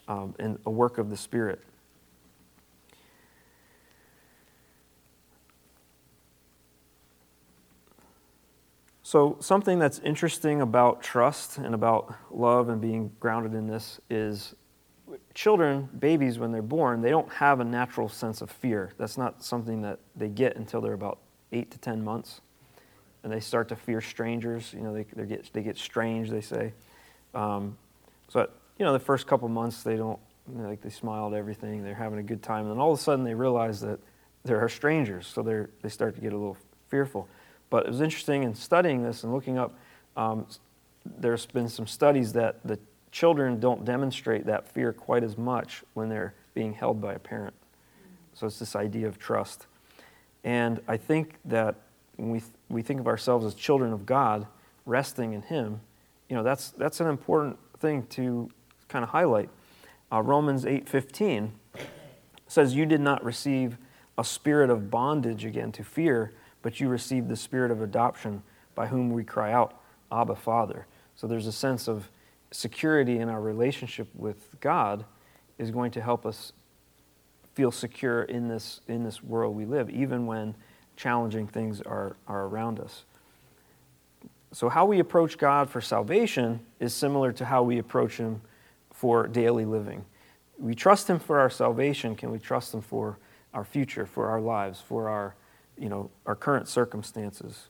um, 0.07 0.35
in 0.39 0.57
a 0.65 0.71
work 0.71 0.97
of 0.97 1.09
the 1.09 1.17
Spirit. 1.17 1.61
So, 9.15 9.37
something 9.39 9.79
that's 9.79 9.99
interesting 9.99 10.59
about 10.59 11.01
trust 11.01 11.57
and 11.57 11.73
about 11.73 12.13
love 12.31 12.67
and 12.67 12.81
being 12.81 13.13
grounded 13.21 13.53
in 13.53 13.65
this 13.65 14.01
is 14.09 14.55
children, 15.33 15.87
babies, 15.97 16.37
when 16.37 16.51
they're 16.51 16.61
born, 16.61 16.99
they 16.99 17.11
don't 17.11 17.31
have 17.31 17.61
a 17.61 17.63
natural 17.63 18.09
sense 18.09 18.41
of 18.41 18.51
fear. 18.51 18.91
That's 18.97 19.17
not 19.17 19.41
something 19.41 19.83
that 19.83 19.99
they 20.17 20.27
get 20.27 20.57
until 20.57 20.81
they're 20.81 20.91
about 20.91 21.19
eight 21.53 21.71
to 21.71 21.77
10 21.77 22.03
months 22.03 22.41
and 23.23 23.31
they 23.31 23.39
start 23.39 23.69
to 23.69 23.77
fear 23.77 24.01
strangers. 24.01 24.73
You 24.73 24.81
know, 24.81 24.93
they, 24.93 25.05
they 25.15 25.25
get 25.25 25.49
they 25.53 25.63
get 25.63 25.77
strange. 25.77 26.29
They 26.29 26.41
say, 26.41 26.73
um, 27.33 27.77
so 28.27 28.49
you 28.77 28.83
know, 28.83 28.91
the 28.91 28.99
first 28.99 29.27
couple 29.27 29.47
months 29.47 29.81
they 29.81 29.95
don't 29.95 30.19
you 30.53 30.61
know, 30.61 30.67
like 30.67 30.81
they 30.81 30.89
smile 30.89 31.27
at 31.27 31.37
everything. 31.37 31.85
They're 31.85 31.95
having 31.95 32.19
a 32.19 32.23
good 32.23 32.43
time, 32.43 32.63
and 32.63 32.71
then 32.71 32.79
all 32.79 32.91
of 32.91 32.99
a 32.99 33.01
sudden 33.01 33.23
they 33.23 33.33
realize 33.33 33.79
that 33.79 33.97
there 34.43 34.59
are 34.59 34.67
strangers. 34.67 35.25
So 35.25 35.41
they 35.41 35.67
they 35.83 35.87
start 35.87 36.15
to 36.15 36.21
get 36.21 36.33
a 36.33 36.37
little 36.37 36.57
fearful. 36.89 37.29
But 37.75 37.87
it 37.87 37.89
was 37.89 37.99
interesting 37.99 38.43
in 38.43 38.55
studying 38.55 39.03
this 39.03 39.25
and 39.25 39.33
looking 39.33 39.57
up. 39.57 39.77
Um, 40.15 40.47
there's 41.17 41.45
been 41.45 41.67
some 41.67 41.85
studies 41.85 42.31
that 42.31 42.65
the 42.65 42.79
children 43.11 43.59
don't 43.59 43.83
demonstrate 43.83 44.45
that 44.45 44.65
fear 44.65 44.93
quite 44.93 45.25
as 45.25 45.37
much 45.37 45.83
when 45.93 46.07
they're 46.07 46.35
being 46.53 46.71
held 46.71 47.01
by 47.01 47.15
a 47.15 47.19
parent. 47.19 47.53
So 48.33 48.47
it's 48.47 48.59
this 48.59 48.77
idea 48.77 49.09
of 49.09 49.19
trust. 49.19 49.67
And 50.45 50.79
I 50.87 50.95
think 50.95 51.35
that 51.43 51.75
when 52.15 52.29
we, 52.29 52.41
we 52.69 52.81
think 52.81 53.01
of 53.01 53.07
ourselves 53.07 53.45
as 53.45 53.53
children 53.53 53.91
of 53.91 54.05
God, 54.05 54.47
resting 54.85 55.33
in 55.33 55.41
Him, 55.41 55.81
you 56.29 56.37
know, 56.37 56.43
that's, 56.43 56.69
that's 56.71 57.01
an 57.01 57.07
important 57.07 57.59
thing 57.79 58.03
to 58.11 58.49
kind 58.87 59.03
of 59.03 59.09
highlight. 59.09 59.49
Uh, 60.13 60.21
Romans 60.21 60.63
8.15 60.63 61.49
says, 62.47 62.73
You 62.73 62.85
did 62.85 63.01
not 63.01 63.21
receive 63.21 63.77
a 64.17 64.23
spirit 64.23 64.69
of 64.69 64.89
bondage 64.89 65.43
again 65.43 65.73
to 65.73 65.83
fear, 65.83 66.31
but 66.65 66.79
you 66.79 66.89
received 66.89 67.29
the 67.29 67.35
spirit 67.35 67.69
of 67.69 67.83
adoption 67.83 68.41
by 68.73 68.87
whom 68.87 69.11
we 69.11 69.23
cry 69.23 69.53
out, 69.53 69.79
Abba, 70.11 70.33
Father. 70.35 70.87
So 71.15 71.27
there's 71.27 71.45
a 71.45 71.51
sense 71.51 71.87
of 71.87 72.09
security 72.49 73.19
in 73.19 73.29
our 73.29 73.39
relationship 73.39 74.07
with 74.15 74.59
God 74.61 75.05
is 75.59 75.69
going 75.69 75.91
to 75.91 76.01
help 76.01 76.25
us 76.25 76.53
feel 77.53 77.71
secure 77.71 78.23
in 78.23 78.47
this, 78.47 78.81
in 78.87 79.03
this 79.03 79.21
world 79.21 79.55
we 79.55 79.65
live, 79.65 79.91
even 79.91 80.25
when 80.25 80.55
challenging 80.95 81.45
things 81.45 81.81
are, 81.83 82.15
are 82.27 82.45
around 82.47 82.79
us. 82.79 83.05
So, 84.51 84.67
how 84.67 84.87
we 84.87 84.97
approach 84.97 85.37
God 85.37 85.69
for 85.69 85.81
salvation 85.81 86.61
is 86.79 86.95
similar 86.95 87.31
to 87.33 87.45
how 87.45 87.61
we 87.61 87.77
approach 87.77 88.17
Him 88.17 88.41
for 88.91 89.27
daily 89.27 89.65
living. 89.65 90.03
We 90.57 90.73
trust 90.73 91.07
Him 91.07 91.19
for 91.19 91.39
our 91.39 91.51
salvation. 91.51 92.15
Can 92.15 92.31
we 92.31 92.39
trust 92.39 92.73
Him 92.73 92.81
for 92.81 93.19
our 93.53 93.63
future, 93.63 94.07
for 94.07 94.29
our 94.29 94.41
lives, 94.41 94.81
for 94.81 95.09
our, 95.09 95.35
you 95.77 95.89
know, 95.89 96.09
our 96.25 96.35
current 96.35 96.67
circumstances? 96.67 97.67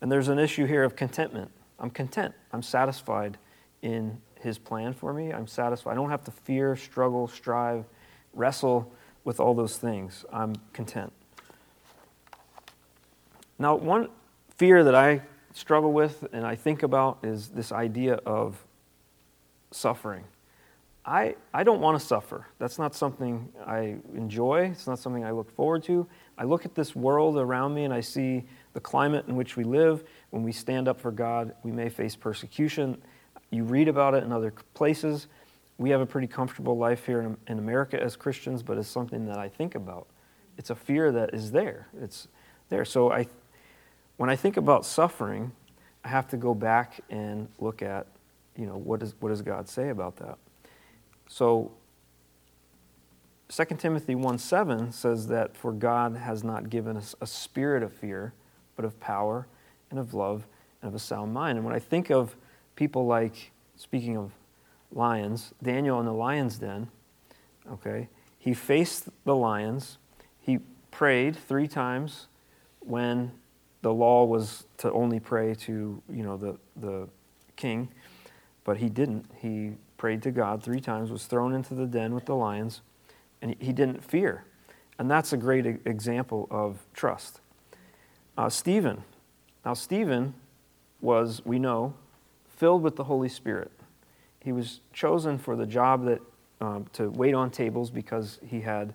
And 0.00 0.10
there's 0.10 0.28
an 0.28 0.38
issue 0.38 0.66
here 0.66 0.84
of 0.84 0.96
contentment. 0.96 1.50
I'm 1.78 1.90
content. 1.90 2.34
I'm 2.52 2.62
satisfied 2.62 3.38
in 3.82 4.20
His 4.40 4.58
plan 4.58 4.92
for 4.92 5.12
me. 5.12 5.32
I'm 5.32 5.46
satisfied. 5.46 5.92
I 5.92 5.94
don't 5.94 6.10
have 6.10 6.24
to 6.24 6.30
fear, 6.30 6.76
struggle, 6.76 7.28
strive, 7.28 7.84
wrestle 8.34 8.92
with 9.24 9.40
all 9.40 9.54
those 9.54 9.76
things. 9.76 10.24
I'm 10.32 10.54
content. 10.72 11.12
Now, 13.58 13.74
one 13.74 14.08
fear 14.56 14.84
that 14.84 14.94
I 14.94 15.22
struggle 15.52 15.92
with 15.92 16.24
and 16.32 16.46
I 16.46 16.54
think 16.54 16.82
about 16.82 17.18
is 17.24 17.48
this 17.48 17.72
idea 17.72 18.14
of 18.24 18.64
suffering. 19.70 20.24
I, 21.04 21.36
I 21.54 21.64
don't 21.64 21.80
want 21.80 21.98
to 21.98 22.06
suffer. 22.06 22.46
That's 22.58 22.78
not 22.78 22.94
something 22.94 23.48
I 23.66 23.96
enjoy. 24.14 24.70
It's 24.72 24.86
not 24.86 24.98
something 24.98 25.24
I 25.24 25.30
look 25.30 25.50
forward 25.50 25.82
to. 25.84 26.06
I 26.38 26.44
look 26.44 26.64
at 26.64 26.74
this 26.74 26.94
world 26.94 27.36
around 27.36 27.74
me 27.74 27.84
and 27.84 27.92
I 27.92 28.00
see 28.00 28.44
the 28.72 28.80
climate 28.80 29.26
in 29.26 29.34
which 29.34 29.56
we 29.56 29.64
live. 29.64 30.04
When 30.30 30.44
we 30.44 30.52
stand 30.52 30.86
up 30.86 31.00
for 31.00 31.10
God, 31.10 31.52
we 31.64 31.72
may 31.72 31.88
face 31.88 32.14
persecution. 32.14 33.02
You 33.50 33.64
read 33.64 33.88
about 33.88 34.14
it 34.14 34.22
in 34.22 34.30
other 34.30 34.52
places. 34.72 35.26
We 35.78 35.90
have 35.90 36.00
a 36.00 36.06
pretty 36.06 36.28
comfortable 36.28 36.78
life 36.78 37.04
here 37.04 37.36
in, 37.48 37.58
America 37.58 38.00
as 38.00 38.14
Christians, 38.14 38.62
but 38.62 38.78
it's 38.78 38.88
something 38.88 39.26
that 39.26 39.38
I 39.38 39.48
think 39.48 39.74
about. 39.74 40.06
It's 40.56 40.70
a 40.70 40.76
fear 40.76 41.10
that 41.10 41.34
is 41.34 41.50
there. 41.50 41.88
It's 42.00 42.28
there. 42.68 42.84
So 42.84 43.10
I, 43.10 43.26
when 44.16 44.30
I 44.30 44.36
think 44.36 44.56
about 44.56 44.86
suffering, 44.86 45.50
I 46.04 46.08
have 46.08 46.28
to 46.28 46.36
go 46.36 46.54
back 46.54 47.00
and 47.10 47.48
look 47.58 47.82
at, 47.82 48.06
you 48.56 48.66
know, 48.66 48.76
what, 48.76 49.02
is, 49.02 49.14
what 49.18 49.30
does 49.30 49.42
God 49.42 49.68
say 49.68 49.88
about 49.88 50.16
that? 50.16 50.38
So 51.28 51.72
2 53.48 53.64
Timothy 53.78 54.14
1 54.14 54.38
7 54.38 54.92
says 54.92 55.28
that 55.28 55.56
for 55.56 55.72
God 55.72 56.16
has 56.16 56.44
not 56.44 56.68
given 56.68 56.96
us 56.96 57.14
a 57.20 57.26
spirit 57.26 57.82
of 57.82 57.92
fear, 57.92 58.34
but 58.76 58.84
of 58.84 58.98
power 59.00 59.46
and 59.90 59.98
of 59.98 60.12
love 60.12 60.46
and 60.82 60.88
of 60.88 60.94
a 60.94 60.98
sound 60.98 61.32
mind. 61.32 61.56
And 61.56 61.64
when 61.64 61.74
I 61.74 61.78
think 61.78 62.10
of 62.10 62.36
people 62.76 63.06
like, 63.06 63.52
speaking 63.76 64.16
of 64.18 64.32
lions, 64.92 65.52
Daniel 65.62 65.98
in 65.98 66.06
the 66.06 66.12
lion's 66.12 66.58
den, 66.58 66.88
okay, 67.72 68.08
he 68.38 68.52
faced 68.52 69.08
the 69.24 69.34
lions, 69.34 69.98
he 70.40 70.58
prayed 70.90 71.34
three 71.34 71.68
times 71.68 72.26
when 72.80 73.32
the 73.82 73.92
law 73.92 74.24
was 74.24 74.66
to 74.78 74.92
only 74.92 75.20
pray 75.20 75.54
to 75.54 76.02
you 76.08 76.22
know 76.22 76.36
the 76.36 76.58
the 76.76 77.08
king, 77.56 77.88
but 78.64 78.76
he 78.76 78.88
didn't. 78.88 79.26
He 79.36 79.72
prayed 79.96 80.22
to 80.22 80.30
God 80.30 80.62
three 80.62 80.80
times, 80.80 81.10
was 81.10 81.26
thrown 81.26 81.54
into 81.54 81.74
the 81.74 81.86
den 81.86 82.14
with 82.14 82.26
the 82.26 82.34
lions, 82.34 82.82
and 83.42 83.54
he 83.58 83.72
didn't 83.72 84.04
fear. 84.04 84.44
And 84.98 85.10
that's 85.10 85.32
a 85.32 85.36
great 85.36 85.66
example 85.84 86.48
of 86.50 86.78
trust. 86.94 87.40
Uh, 88.36 88.48
Stephen. 88.48 89.04
Now, 89.64 89.74
Stephen 89.74 90.34
was, 91.00 91.42
we 91.44 91.58
know, 91.58 91.94
filled 92.48 92.82
with 92.82 92.96
the 92.96 93.04
Holy 93.04 93.28
Spirit. 93.28 93.70
He 94.40 94.52
was 94.52 94.80
chosen 94.92 95.38
for 95.38 95.56
the 95.56 95.66
job 95.66 96.04
that 96.06 96.20
um, 96.60 96.86
to 96.94 97.10
wait 97.10 97.34
on 97.34 97.50
tables 97.50 97.90
because 97.90 98.38
he 98.44 98.60
had, 98.60 98.94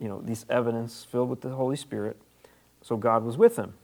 you 0.00 0.08
know, 0.08 0.20
this 0.20 0.44
evidence 0.48 1.06
filled 1.10 1.30
with 1.30 1.40
the 1.40 1.50
Holy 1.50 1.76
Spirit. 1.76 2.16
So 2.82 2.96
God 2.96 3.24
was 3.24 3.36
with 3.36 3.56
him. 3.56 3.74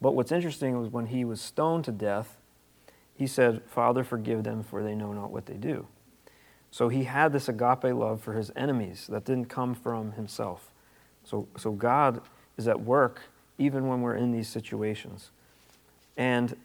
But 0.00 0.14
what's 0.14 0.30
interesting 0.30 0.78
was 0.80 0.90
when 0.90 1.06
he 1.06 1.24
was 1.24 1.40
stoned 1.40 1.84
to 1.86 1.92
death, 1.92 2.36
he 3.14 3.26
said, 3.26 3.62
Father, 3.66 4.04
forgive 4.04 4.44
them, 4.44 4.62
for 4.62 4.82
they 4.82 4.94
know 4.94 5.12
not 5.12 5.32
what 5.32 5.46
they 5.46 5.54
do. 5.54 5.86
So 6.70 6.88
he 6.88 7.04
had 7.04 7.32
this 7.32 7.48
agape 7.48 7.84
love 7.84 8.20
for 8.20 8.34
his 8.34 8.50
enemies 8.54 9.06
that 9.08 9.24
didn't 9.24 9.46
come 9.46 9.74
from 9.74 10.12
himself. 10.12 10.70
So, 11.24 11.48
so 11.56 11.72
God 11.72 12.20
is 12.56 12.68
at 12.68 12.80
work 12.80 13.22
even 13.58 13.88
when 13.88 14.02
we're 14.02 14.16
in 14.16 14.32
these 14.32 14.48
situations. 14.48 15.30
And 16.16 16.56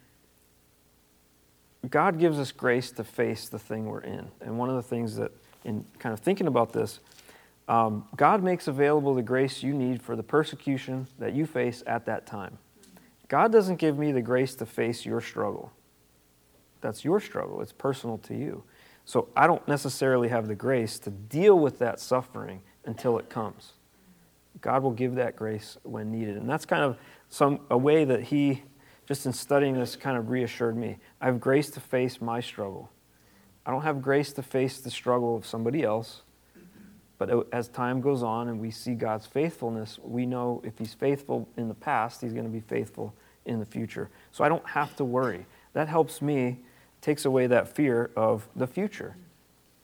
God 1.90 2.18
gives 2.18 2.38
us 2.38 2.52
grace 2.52 2.90
to 2.92 3.04
face 3.04 3.48
the 3.48 3.58
thing 3.58 3.86
we're 3.86 4.00
in. 4.00 4.28
And 4.40 4.58
one 4.58 4.70
of 4.70 4.76
the 4.76 4.82
things 4.82 5.16
that, 5.16 5.32
in 5.64 5.84
kind 5.98 6.12
of 6.12 6.20
thinking 6.20 6.46
about 6.46 6.72
this, 6.72 7.00
um, 7.68 8.06
God 8.16 8.42
makes 8.42 8.68
available 8.68 9.14
the 9.14 9.22
grace 9.22 9.62
you 9.62 9.72
need 9.72 10.02
for 10.02 10.16
the 10.16 10.22
persecution 10.22 11.08
that 11.18 11.34
you 11.34 11.46
face 11.46 11.82
at 11.86 12.06
that 12.06 12.26
time. 12.26 12.58
God 13.28 13.52
doesn't 13.52 13.76
give 13.76 13.98
me 13.98 14.12
the 14.12 14.22
grace 14.22 14.54
to 14.56 14.66
face 14.66 15.06
your 15.06 15.20
struggle. 15.20 15.72
That's 16.80 17.04
your 17.04 17.20
struggle, 17.20 17.62
it's 17.62 17.72
personal 17.72 18.18
to 18.18 18.34
you. 18.34 18.62
So 19.04 19.28
I 19.36 19.46
don't 19.46 19.66
necessarily 19.68 20.28
have 20.28 20.48
the 20.48 20.54
grace 20.54 20.98
to 21.00 21.10
deal 21.10 21.58
with 21.58 21.78
that 21.78 22.00
suffering 22.00 22.62
until 22.84 23.18
it 23.18 23.28
comes. 23.28 23.72
God 24.60 24.82
will 24.82 24.92
give 24.92 25.16
that 25.16 25.36
grace 25.36 25.76
when 25.82 26.10
needed. 26.10 26.36
And 26.36 26.48
that's 26.48 26.64
kind 26.64 26.82
of 26.82 26.96
some 27.28 27.60
a 27.70 27.76
way 27.76 28.04
that 28.04 28.22
he 28.22 28.62
just 29.06 29.26
in 29.26 29.32
studying 29.32 29.74
this 29.74 29.96
kind 29.96 30.16
of 30.16 30.30
reassured 30.30 30.76
me. 30.76 30.96
I 31.20 31.26
have 31.26 31.40
grace 31.40 31.70
to 31.70 31.80
face 31.80 32.20
my 32.20 32.40
struggle. 32.40 32.90
I 33.66 33.70
don't 33.70 33.82
have 33.82 34.02
grace 34.02 34.32
to 34.34 34.42
face 34.42 34.80
the 34.80 34.90
struggle 34.90 35.36
of 35.36 35.44
somebody 35.44 35.82
else. 35.82 36.22
But 37.16 37.46
as 37.52 37.68
time 37.68 38.00
goes 38.00 38.22
on 38.22 38.48
and 38.48 38.60
we 38.60 38.70
see 38.70 38.94
God's 38.94 39.24
faithfulness, 39.24 39.98
we 40.02 40.26
know 40.26 40.60
if 40.64 40.78
He's 40.78 40.94
faithful 40.94 41.48
in 41.56 41.68
the 41.68 41.74
past, 41.74 42.20
He's 42.20 42.32
going 42.32 42.44
to 42.44 42.50
be 42.50 42.60
faithful 42.60 43.14
in 43.44 43.60
the 43.60 43.66
future. 43.66 44.10
So 44.32 44.42
I 44.42 44.48
don't 44.48 44.66
have 44.66 44.96
to 44.96 45.04
worry. 45.04 45.46
That 45.74 45.88
helps 45.88 46.20
me, 46.20 46.60
takes 47.04 47.26
away 47.26 47.46
that 47.46 47.68
fear 47.68 48.10
of 48.16 48.48
the 48.56 48.66
future. 48.66 49.14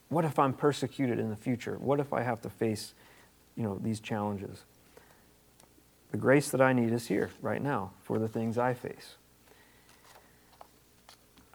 What 0.09 0.25
if 0.25 0.39
I'm 0.39 0.55
persecuted 0.55 1.19
in 1.19 1.29
the 1.29 1.37
future? 1.37 1.77
What 1.79 2.01
if 2.01 2.15
I 2.15 2.23
have 2.23 2.41
to 2.43 2.49
face, 2.49 2.95
you 3.57 3.63
know, 3.63 3.79
these 3.79 4.01
challenges? 4.01 4.65
The 6.13 6.17
grace 6.17 6.51
that 6.51 6.63
I 6.63 6.73
need 6.73 6.93
is 6.93 7.09
here 7.09 7.29
right 7.43 7.63
now 7.63 7.91
for 8.03 8.19
the 8.19 8.27
things 8.27 8.57
I 8.57 8.73
face. 8.73 9.17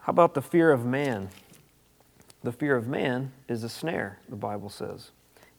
How 0.02 0.12
about 0.12 0.36
the 0.36 0.42
fear 0.42 0.72
of 0.72 0.86
man? 0.86 1.30
The 2.44 2.52
fear 2.52 2.76
of 2.76 2.88
man 2.88 3.32
is 3.50 3.64
a 3.64 3.70
snare, 3.70 4.20
the 4.30 4.36
Bible 4.36 4.70
says. 4.70 5.10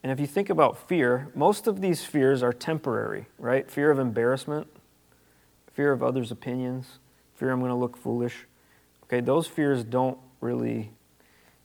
And 0.04 0.12
if 0.12 0.20
you 0.20 0.28
think 0.28 0.48
about 0.48 0.88
fear, 0.88 1.32
most 1.34 1.66
of 1.66 1.80
these 1.80 2.04
fears 2.04 2.44
are 2.44 2.52
temporary, 2.52 3.26
right? 3.40 3.68
Fear 3.68 3.90
of 3.90 3.98
embarrassment, 3.98 4.68
fear 5.74 5.90
of 5.90 6.00
others' 6.00 6.30
opinions, 6.30 7.00
fear 7.34 7.50
I'm 7.50 7.58
going 7.58 7.70
to 7.70 7.74
look 7.74 7.96
foolish. 7.96 8.46
Okay, 9.08 9.20
those 9.20 9.46
fears 9.46 9.84
don't 9.84 10.18
really, 10.40 10.92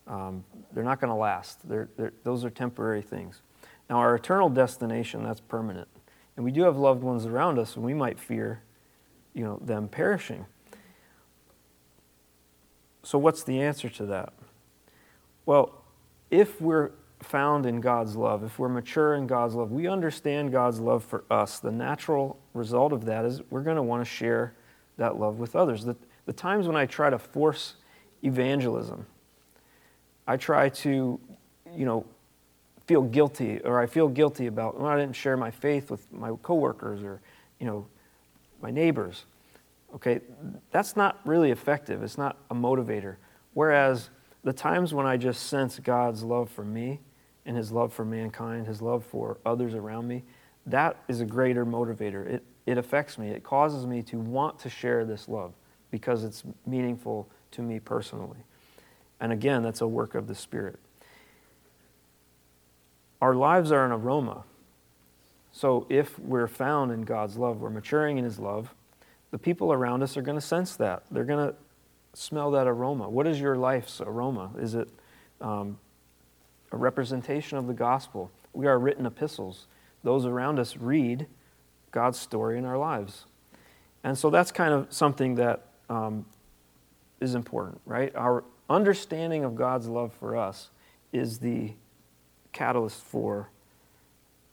um, 0.07 0.43
they're 0.73 0.83
not 0.83 0.99
going 0.99 1.09
to 1.09 1.15
last. 1.15 1.67
They're, 1.67 1.89
they're, 1.97 2.13
those 2.23 2.45
are 2.45 2.49
temporary 2.49 3.01
things. 3.01 3.41
Now, 3.89 3.97
our 3.97 4.15
eternal 4.15 4.49
destination, 4.49 5.23
that's 5.23 5.41
permanent. 5.41 5.87
And 6.35 6.45
we 6.45 6.51
do 6.51 6.61
have 6.63 6.77
loved 6.77 7.03
ones 7.03 7.25
around 7.25 7.59
us, 7.59 7.75
and 7.75 7.83
we 7.83 7.93
might 7.93 8.19
fear, 8.19 8.61
you 9.33 9.43
know, 9.43 9.59
them 9.63 9.87
perishing. 9.87 10.45
So, 13.03 13.17
what's 13.17 13.43
the 13.43 13.61
answer 13.61 13.89
to 13.89 14.05
that? 14.07 14.33
Well, 15.45 15.83
if 16.29 16.61
we're 16.61 16.91
found 17.19 17.65
in 17.65 17.81
God's 17.81 18.15
love, 18.15 18.43
if 18.43 18.57
we're 18.59 18.69
mature 18.69 19.15
in 19.15 19.27
God's 19.27 19.55
love, 19.55 19.71
we 19.71 19.87
understand 19.87 20.51
God's 20.51 20.79
love 20.79 21.03
for 21.03 21.23
us. 21.29 21.59
The 21.59 21.71
natural 21.71 22.39
result 22.53 22.93
of 22.93 23.05
that 23.05 23.25
is 23.25 23.41
we're 23.49 23.63
going 23.63 23.75
to 23.75 23.83
want 23.83 24.01
to 24.01 24.09
share 24.09 24.53
that 24.97 25.19
love 25.19 25.39
with 25.39 25.55
others. 25.55 25.83
The, 25.83 25.95
the 26.25 26.33
times 26.33 26.67
when 26.67 26.75
I 26.75 26.85
try 26.85 27.09
to 27.09 27.19
force 27.19 27.75
evangelism, 28.23 29.05
I 30.27 30.37
try 30.37 30.69
to, 30.69 31.19
you 31.75 31.85
know, 31.85 32.05
feel 32.87 33.01
guilty, 33.03 33.59
or 33.61 33.79
I 33.79 33.85
feel 33.85 34.07
guilty 34.07 34.47
about 34.47 34.79
when 34.79 34.91
I 34.91 34.97
didn't 34.97 35.15
share 35.15 35.37
my 35.37 35.51
faith 35.51 35.89
with 35.89 36.11
my 36.11 36.31
coworkers 36.41 37.03
or, 37.03 37.21
you 37.59 37.65
know, 37.65 37.87
my 38.61 38.71
neighbors. 38.71 39.25
Okay, 39.95 40.21
that's 40.71 40.95
not 40.95 41.19
really 41.25 41.51
effective. 41.51 42.03
It's 42.03 42.17
not 42.17 42.37
a 42.49 42.55
motivator. 42.55 43.17
Whereas 43.53 44.09
the 44.43 44.53
times 44.53 44.93
when 44.93 45.05
I 45.05 45.17
just 45.17 45.47
sense 45.47 45.79
God's 45.79 46.23
love 46.23 46.49
for 46.49 46.63
me 46.63 46.99
and 47.45 47.57
His 47.57 47.71
love 47.71 47.93
for 47.93 48.05
mankind, 48.05 48.67
His 48.67 48.81
love 48.81 49.03
for 49.05 49.37
others 49.45 49.73
around 49.73 50.07
me, 50.07 50.23
that 50.65 50.97
is 51.07 51.21
a 51.21 51.25
greater 51.25 51.65
motivator. 51.65 52.25
It, 52.25 52.43
it 52.65 52.77
affects 52.77 53.17
me. 53.17 53.29
It 53.29 53.43
causes 53.43 53.85
me 53.85 54.01
to 54.03 54.17
want 54.17 54.59
to 54.59 54.69
share 54.69 55.03
this 55.05 55.27
love 55.27 55.53
because 55.91 56.23
it's 56.23 56.43
meaningful 56.65 57.27
to 57.51 57.61
me 57.61 57.79
personally. 57.79 58.39
And 59.19 59.31
again, 59.31 59.61
that's 59.61 59.81
a 59.81 59.87
work 59.87 60.15
of 60.15 60.27
the 60.27 60.35
Spirit. 60.35 60.79
Our 63.21 63.35
lives 63.35 63.71
are 63.71 63.85
an 63.85 63.91
aroma. 63.91 64.43
So 65.51 65.85
if 65.89 66.17
we're 66.17 66.47
found 66.47 66.91
in 66.91 67.01
God's 67.01 67.37
love, 67.37 67.59
we're 67.61 67.69
maturing 67.69 68.17
in 68.17 68.23
His 68.23 68.39
love, 68.39 68.73
the 69.29 69.37
people 69.37 69.71
around 69.71 70.01
us 70.01 70.17
are 70.17 70.21
going 70.21 70.37
to 70.37 70.45
sense 70.45 70.75
that. 70.77 71.03
They're 71.11 71.23
going 71.23 71.49
to 71.49 71.55
smell 72.13 72.51
that 72.51 72.67
aroma. 72.67 73.09
What 73.09 73.27
is 73.27 73.39
your 73.39 73.55
life's 73.55 74.01
aroma? 74.01 74.51
Is 74.57 74.75
it 74.75 74.89
um, 75.39 75.77
a 76.71 76.77
representation 76.77 77.57
of 77.57 77.67
the 77.67 77.73
gospel? 77.73 78.31
We 78.53 78.67
are 78.67 78.79
written 78.79 79.05
epistles. 79.05 79.67
Those 80.03 80.25
around 80.25 80.57
us 80.57 80.77
read 80.77 81.27
God's 81.91 82.19
story 82.19 82.57
in 82.57 82.65
our 82.65 82.77
lives. 82.77 83.25
And 84.03 84.17
so 84.17 84.29
that's 84.29 84.51
kind 84.51 84.73
of 84.73 84.91
something 84.91 85.35
that 85.35 85.67
um, 85.91 86.25
is 87.19 87.35
important, 87.35 87.81
right? 87.85 88.15
Our 88.15 88.45
understanding 88.69 89.43
of 89.43 89.55
God's 89.55 89.87
love 89.87 90.13
for 90.13 90.37
us 90.37 90.69
is 91.11 91.39
the 91.39 91.73
catalyst 92.53 93.01
for 93.01 93.49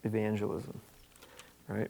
evangelism, 0.03 0.81
right? 1.69 1.89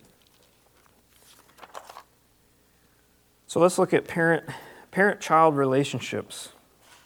So 3.47 3.59
let's 3.59 3.79
look 3.79 3.93
at 3.93 4.07
parent 4.07 4.43
parent 4.91 5.19
child 5.19 5.57
relationships. 5.57 6.49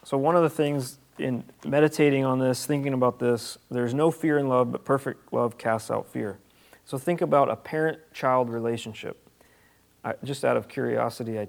So 0.03 0.17
one 0.17 0.36
of 0.36 0.43
the 0.43 0.49
things 0.49 0.97
in 1.17 1.45
meditating 1.65 2.25
on 2.25 2.39
this, 2.39 2.65
thinking 2.65 2.93
about 2.93 3.19
this, 3.19 3.58
there's 3.71 3.93
no 3.93 4.12
fear 4.12 4.38
in 4.38 4.49
love, 4.49 4.71
but 4.71 4.84
perfect 4.84 5.32
love 5.32 5.58
casts 5.58 5.89
out 5.89 6.08
fear. 6.08 6.39
So 6.86 6.97
think 6.97 7.21
about 7.21 7.49
a 7.49 7.56
parent 7.56 7.99
child 8.13 8.49
relationship. 8.49 9.17
I, 10.03 10.15
just 10.23 10.43
out 10.43 10.58
of 10.58 10.67
curiosity, 10.67 11.39
I, 11.39 11.47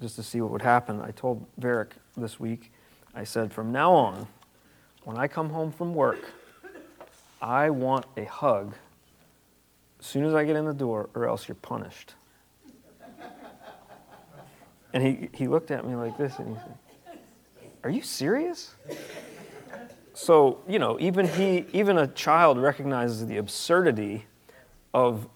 just 0.00 0.16
to 0.16 0.22
see 0.22 0.40
what 0.40 0.50
would 0.50 0.62
happen, 0.62 1.00
I 1.00 1.10
told 1.10 1.44
Varick 1.58 1.90
this 2.16 2.38
week, 2.38 2.72
I 3.14 3.24
said, 3.24 3.52
from 3.52 3.72
now 3.72 3.92
on, 3.92 4.26
when 5.04 5.16
I 5.16 5.28
come 5.28 5.50
home 5.50 5.72
from 5.72 5.94
work, 5.94 6.30
I 7.40 7.70
want 7.70 8.06
a 8.16 8.24
hug 8.24 8.74
as 9.98 10.06
soon 10.06 10.24
as 10.24 10.34
I 10.34 10.44
get 10.44 10.56
in 10.56 10.64
the 10.64 10.74
door, 10.74 11.10
or 11.14 11.26
else 11.26 11.46
you're 11.48 11.54
punished. 11.56 12.14
And 14.92 15.02
he, 15.02 15.28
he 15.32 15.48
looked 15.48 15.70
at 15.70 15.86
me 15.86 15.94
like 15.94 16.18
this 16.18 16.38
and 16.38 16.48
he 16.48 16.54
said, 16.54 17.18
Are 17.84 17.90
you 17.90 18.02
serious? 18.02 18.74
So, 20.14 20.60
you 20.68 20.78
know, 20.78 20.98
even 21.00 21.26
he, 21.26 21.64
even 21.72 21.98
a 21.98 22.06
child 22.06 22.58
recognizes 22.58 23.26
the 23.26 23.38
absurdity 23.38 24.26
of 24.92 25.28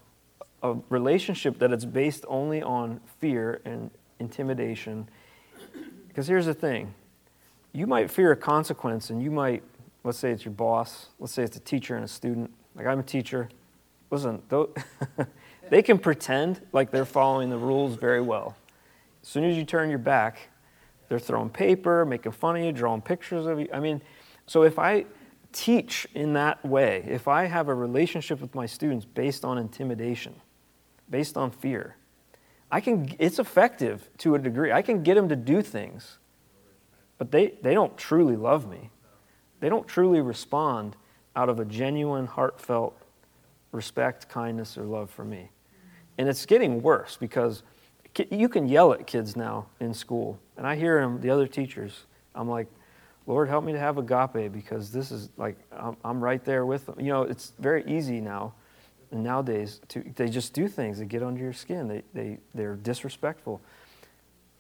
a 0.63 0.77
relationship 0.91 1.59
that 1.61 1.73
it's 1.73 1.85
based 1.85 2.25
only 2.29 2.63
on 2.63 3.01
fear 3.19 3.61
and 3.65 3.91
intimidation. 4.19 5.09
Because 6.09 6.27
here's 6.27 6.47
the 6.47 6.55
thing 6.55 6.95
you 7.73 7.87
might 7.87 8.11
fear 8.11 8.33
a 8.33 8.37
consequence, 8.37 9.11
and 9.11 9.23
you 9.23 9.31
might, 9.31 9.63
let's 10.03 10.19
say 10.19 10.31
it's 10.31 10.45
your 10.45 10.55
boss, 10.55 11.09
let's 11.19 11.33
say 11.33 11.43
it's 11.43 11.57
a 11.57 11.61
teacher 11.61 11.95
and 11.95 12.05
a 12.05 12.09
student. 12.09 12.51
Like 12.75 12.87
I'm 12.87 13.01
a 13.01 13.03
teacher. 13.03 13.49
Listen, 14.11 14.43
they 15.71 15.83
can 15.83 15.99
pretend 15.99 16.61
like 16.73 16.91
they're 16.91 17.05
following 17.05 17.51
the 17.51 17.59
rules 17.59 17.97
very 17.97 18.21
well. 18.21 18.57
As 19.23 19.29
soon 19.29 19.45
as 19.45 19.57
you 19.57 19.65
turn 19.65 19.91
your 19.91 19.99
back, 19.99 20.49
they're 21.09 21.19
throwing 21.19 21.51
paper, 21.51 22.05
making 22.05 22.33
fun 22.33 22.57
of 22.57 22.65
you, 22.65 22.73
drawing 22.73 23.03
pictures 23.03 23.47
of 23.47 23.61
you. 23.61 23.69
I 23.73 23.81
mean, 23.81 24.01
so 24.47 24.63
if 24.63 24.79
I 24.79 25.05
teach 25.53 26.07
in 26.15 26.33
that 26.35 26.65
way, 26.65 27.05
if 27.09 27.29
I 27.29 27.47
have 27.47 27.69
a 27.69 27.75
relationship 27.75 28.41
with 28.41 28.55
my 28.55 28.67
students 28.67 29.05
based 29.05 29.45
on 29.45 29.59
intimidation, 29.59 30.35
based 31.11 31.37
on 31.37 31.51
fear, 31.51 31.97
I 32.71 32.81
can 32.81 33.15
it's 33.19 33.39
effective 33.39 34.09
to 34.19 34.35
a 34.35 34.39
degree. 34.39 34.73
I 34.73 34.83
can 34.83 35.03
get 35.03 35.15
them 35.15 35.29
to 35.29 35.37
do 35.37 35.63
things, 35.63 36.19
but 37.19 37.31
they, 37.31 37.55
they 37.63 37.75
don't 37.75 37.97
truly 37.97 38.37
love 38.37 38.69
me. 38.69 38.91
They 39.61 39.69
don't 39.69 39.87
truly 39.87 40.21
respond 40.21 40.97
out 41.35 41.49
of 41.49 41.61
a 41.61 41.65
genuine, 41.65 42.27
heartfelt 42.27 42.97
respect, 43.73 44.29
kindness, 44.29 44.77
or 44.77 44.85
love 44.85 45.11
for 45.11 45.25
me. 45.25 45.51
And 46.19 46.29
it's 46.29 46.47
getting 46.47 46.83
worse 46.83 47.17
because 47.17 47.63
you 48.31 48.49
can 48.49 48.67
yell 48.67 48.93
at 48.93 49.07
kids 49.07 49.37
now 49.37 49.67
in 49.81 49.93
school. 49.93 50.39
And 50.57 50.67
I 50.67 50.77
hear 50.77 51.01
them, 51.01 51.21
the 51.21 51.31
other 51.31 51.47
teachers. 51.47 52.05
I'm 52.35 52.49
like, 52.49 52.69
Lord, 53.27 53.49
help 53.49 53.65
me 53.65 53.73
to 53.73 53.79
have 53.79 53.99
agape 53.99 54.53
because 54.53 54.91
this 54.91 55.11
is 55.11 55.31
like, 55.37 55.57
I'm, 55.73 55.97
I'm 56.05 56.23
right 56.23 56.43
there 56.45 56.65
with 56.65 56.87
them. 56.87 56.99
You 56.99 57.09
know, 57.09 57.23
it's 57.23 57.53
very 57.59 57.85
easy 57.87 58.21
now, 58.21 58.55
nowadays, 59.11 59.81
to, 59.89 60.05
they 60.17 60.29
just 60.29 60.53
do 60.53 60.69
things 60.69 60.99
that 60.99 61.07
get 61.07 61.23
under 61.23 61.41
your 61.41 61.53
skin. 61.53 61.89
They, 61.89 62.03
they, 62.13 62.39
they're 62.55 62.77
disrespectful. 62.77 63.61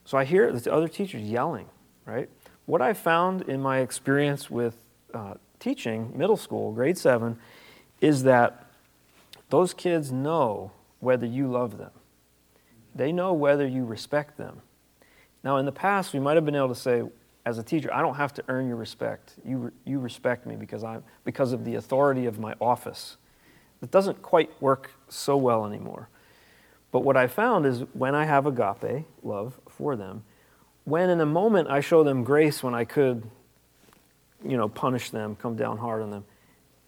So 0.04 0.16
I 0.16 0.24
hear 0.24 0.52
the 0.52 0.72
other 0.72 0.88
teachers 0.88 1.22
yelling, 1.22 1.66
right? 2.04 2.28
What 2.66 2.80
I 2.80 2.92
found 2.92 3.42
in 3.48 3.60
my 3.60 3.78
experience 3.78 4.50
with 4.50 4.76
uh, 5.12 5.34
teaching 5.58 6.12
middle 6.16 6.36
school, 6.36 6.72
grade 6.72 6.98
seven, 6.98 7.38
is 8.00 8.22
that 8.24 8.66
those 9.50 9.74
kids 9.74 10.12
know 10.12 10.72
whether 11.00 11.26
you 11.26 11.48
love 11.48 11.78
them. 11.78 11.90
They 12.94 13.12
know 13.12 13.32
whether 13.32 13.66
you 13.66 13.84
respect 13.84 14.36
them. 14.36 14.62
Now, 15.44 15.58
in 15.58 15.66
the 15.66 15.72
past, 15.72 16.12
we 16.12 16.20
might 16.20 16.34
have 16.34 16.44
been 16.44 16.56
able 16.56 16.68
to 16.68 16.74
say, 16.74 17.02
as 17.44 17.58
a 17.58 17.62
teacher, 17.62 17.92
I 17.94 18.02
don't 18.02 18.16
have 18.16 18.34
to 18.34 18.44
earn 18.48 18.66
your 18.66 18.76
respect. 18.76 19.34
You, 19.44 19.72
you 19.84 20.00
respect 20.00 20.46
me 20.46 20.56
because, 20.56 20.82
I'm, 20.82 21.04
because 21.24 21.52
of 21.52 21.64
the 21.64 21.76
authority 21.76 22.26
of 22.26 22.40
my 22.40 22.54
office. 22.60 23.16
It 23.86 23.92
doesn't 23.92 24.20
quite 24.20 24.50
work 24.60 24.90
so 25.08 25.36
well 25.36 25.64
anymore. 25.64 26.08
But 26.90 27.04
what 27.04 27.16
I 27.16 27.28
found 27.28 27.64
is 27.66 27.84
when 27.92 28.16
I 28.16 28.24
have 28.24 28.44
agape, 28.44 29.06
love 29.22 29.60
for 29.68 29.94
them, 29.94 30.24
when 30.82 31.08
in 31.08 31.20
a 31.20 31.26
moment 31.26 31.68
I 31.70 31.78
show 31.78 32.02
them 32.02 32.24
grace 32.24 32.64
when 32.64 32.74
I 32.74 32.84
could, 32.84 33.30
you 34.44 34.56
know, 34.56 34.68
punish 34.68 35.10
them, 35.10 35.36
come 35.36 35.54
down 35.54 35.78
hard 35.78 36.02
on 36.02 36.10
them, 36.10 36.24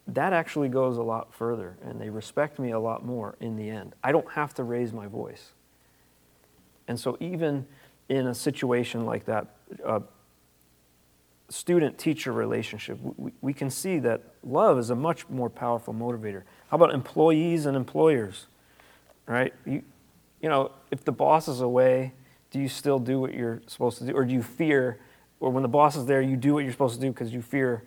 that 0.08 0.32
actually 0.32 0.68
goes 0.68 0.96
a 0.96 1.02
lot 1.04 1.32
further, 1.32 1.78
and 1.84 2.00
they 2.00 2.10
respect 2.10 2.58
me 2.58 2.72
a 2.72 2.80
lot 2.80 3.06
more 3.06 3.36
in 3.38 3.54
the 3.54 3.70
end. 3.70 3.94
I 4.02 4.10
don't 4.10 4.32
have 4.32 4.52
to 4.54 4.64
raise 4.64 4.92
my 4.92 5.06
voice. 5.06 5.52
And 6.88 6.98
so, 6.98 7.16
even 7.20 7.64
in 8.08 8.26
a 8.26 8.34
situation 8.34 9.06
like 9.06 9.24
that, 9.26 9.46
uh, 9.84 10.00
student 11.48 11.96
teacher 11.96 12.32
relationship, 12.32 12.98
we, 13.16 13.30
we 13.40 13.54
can 13.54 13.70
see 13.70 14.00
that 14.00 14.20
love 14.42 14.80
is 14.80 14.90
a 14.90 14.96
much 14.96 15.28
more 15.28 15.48
powerful 15.48 15.94
motivator. 15.94 16.42
How 16.68 16.76
about 16.76 16.92
employees 16.92 17.66
and 17.66 17.76
employers? 17.76 18.46
Right? 19.26 19.52
You, 19.66 19.82
you 20.40 20.48
know, 20.48 20.72
if 20.90 21.04
the 21.04 21.12
boss 21.12 21.48
is 21.48 21.60
away, 21.60 22.12
do 22.50 22.58
you 22.58 22.68
still 22.68 22.98
do 22.98 23.20
what 23.20 23.34
you're 23.34 23.60
supposed 23.66 23.98
to 23.98 24.04
do? 24.04 24.12
Or 24.12 24.24
do 24.24 24.32
you 24.32 24.42
fear, 24.42 24.98
or 25.40 25.50
when 25.50 25.62
the 25.62 25.68
boss 25.68 25.96
is 25.96 26.06
there, 26.06 26.22
you 26.22 26.36
do 26.36 26.54
what 26.54 26.60
you're 26.60 26.72
supposed 26.72 26.94
to 26.94 27.00
do 27.00 27.10
because 27.10 27.32
you 27.32 27.42
fear 27.42 27.82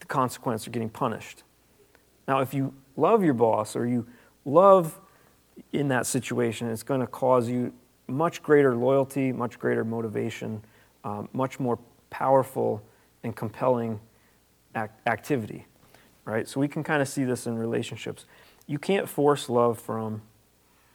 the 0.00 0.06
consequence 0.06 0.66
of 0.66 0.72
getting 0.72 0.88
punished? 0.88 1.42
Now, 2.26 2.40
if 2.40 2.52
you 2.52 2.74
love 2.96 3.22
your 3.22 3.34
boss 3.34 3.76
or 3.76 3.86
you 3.86 4.06
love 4.44 4.98
in 5.72 5.88
that 5.88 6.06
situation, 6.06 6.68
it's 6.68 6.82
going 6.82 7.00
to 7.00 7.06
cause 7.06 7.48
you 7.48 7.72
much 8.06 8.42
greater 8.42 8.74
loyalty, 8.74 9.32
much 9.32 9.58
greater 9.58 9.84
motivation, 9.84 10.62
um, 11.04 11.28
much 11.32 11.60
more 11.60 11.78
powerful 12.10 12.82
and 13.22 13.36
compelling 13.36 14.00
act- 14.74 15.06
activity, 15.06 15.66
right? 16.28 16.46
So 16.46 16.60
we 16.60 16.68
can 16.68 16.84
kind 16.84 17.00
of 17.00 17.08
see 17.08 17.24
this 17.24 17.46
in 17.46 17.58
relationships. 17.58 18.26
You 18.66 18.78
can't 18.78 19.08
force 19.08 19.48
love 19.48 19.78
from 19.80 20.20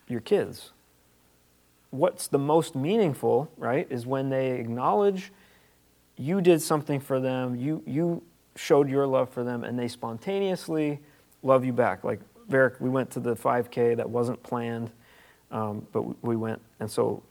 your 0.08 0.22
kids. 0.22 0.72
What's 1.90 2.28
the 2.28 2.38
most 2.38 2.76
meaningful, 2.76 3.52
right, 3.58 3.88
is 3.90 4.06
when 4.06 4.30
they 4.30 4.52
acknowledge 4.52 5.32
you 6.18 6.40
did 6.40 6.62
something 6.62 7.00
for 7.00 7.20
them, 7.20 7.56
you, 7.56 7.82
you 7.88 8.22
showed 8.56 8.88
your 8.88 9.08
love 9.08 9.30
for 9.30 9.44
them, 9.44 9.64
and 9.64 9.78
they 9.78 9.88
spontaneously 9.88 11.00
love 11.42 11.66
you 11.66 11.74
back. 11.74 12.04
Like, 12.04 12.20
Varick, 12.48 12.80
we 12.80 12.90
went 12.90 13.10
to 13.12 13.20
the 13.20 13.36
5K 13.36 13.98
that 13.98 14.08
wasn't 14.08 14.42
planned, 14.44 14.92
um, 15.50 15.88
but 15.92 16.24
we 16.24 16.36
went. 16.36 16.62
And 16.80 16.90
so 16.90 17.24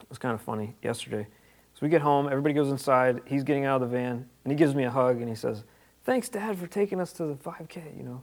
it 0.00 0.08
was 0.08 0.18
kind 0.18 0.32
of 0.32 0.40
funny 0.40 0.74
yesterday. 0.82 1.26
So 1.74 1.80
we 1.82 1.90
get 1.90 2.00
home, 2.00 2.26
everybody 2.26 2.54
goes 2.54 2.70
inside, 2.70 3.20
he's 3.26 3.44
getting 3.44 3.66
out 3.66 3.82
of 3.82 3.90
the 3.90 3.96
van, 3.96 4.26
and 4.44 4.50
he 4.50 4.56
gives 4.56 4.74
me 4.74 4.84
a 4.84 4.90
hug 4.90 5.20
and 5.20 5.28
he 5.28 5.34
says, 5.34 5.62
Thanks, 6.06 6.28
Dad, 6.28 6.56
for 6.56 6.68
taking 6.68 7.00
us 7.00 7.12
to 7.14 7.26
the 7.26 7.34
5K, 7.34 7.98
you 7.98 8.04
know, 8.04 8.22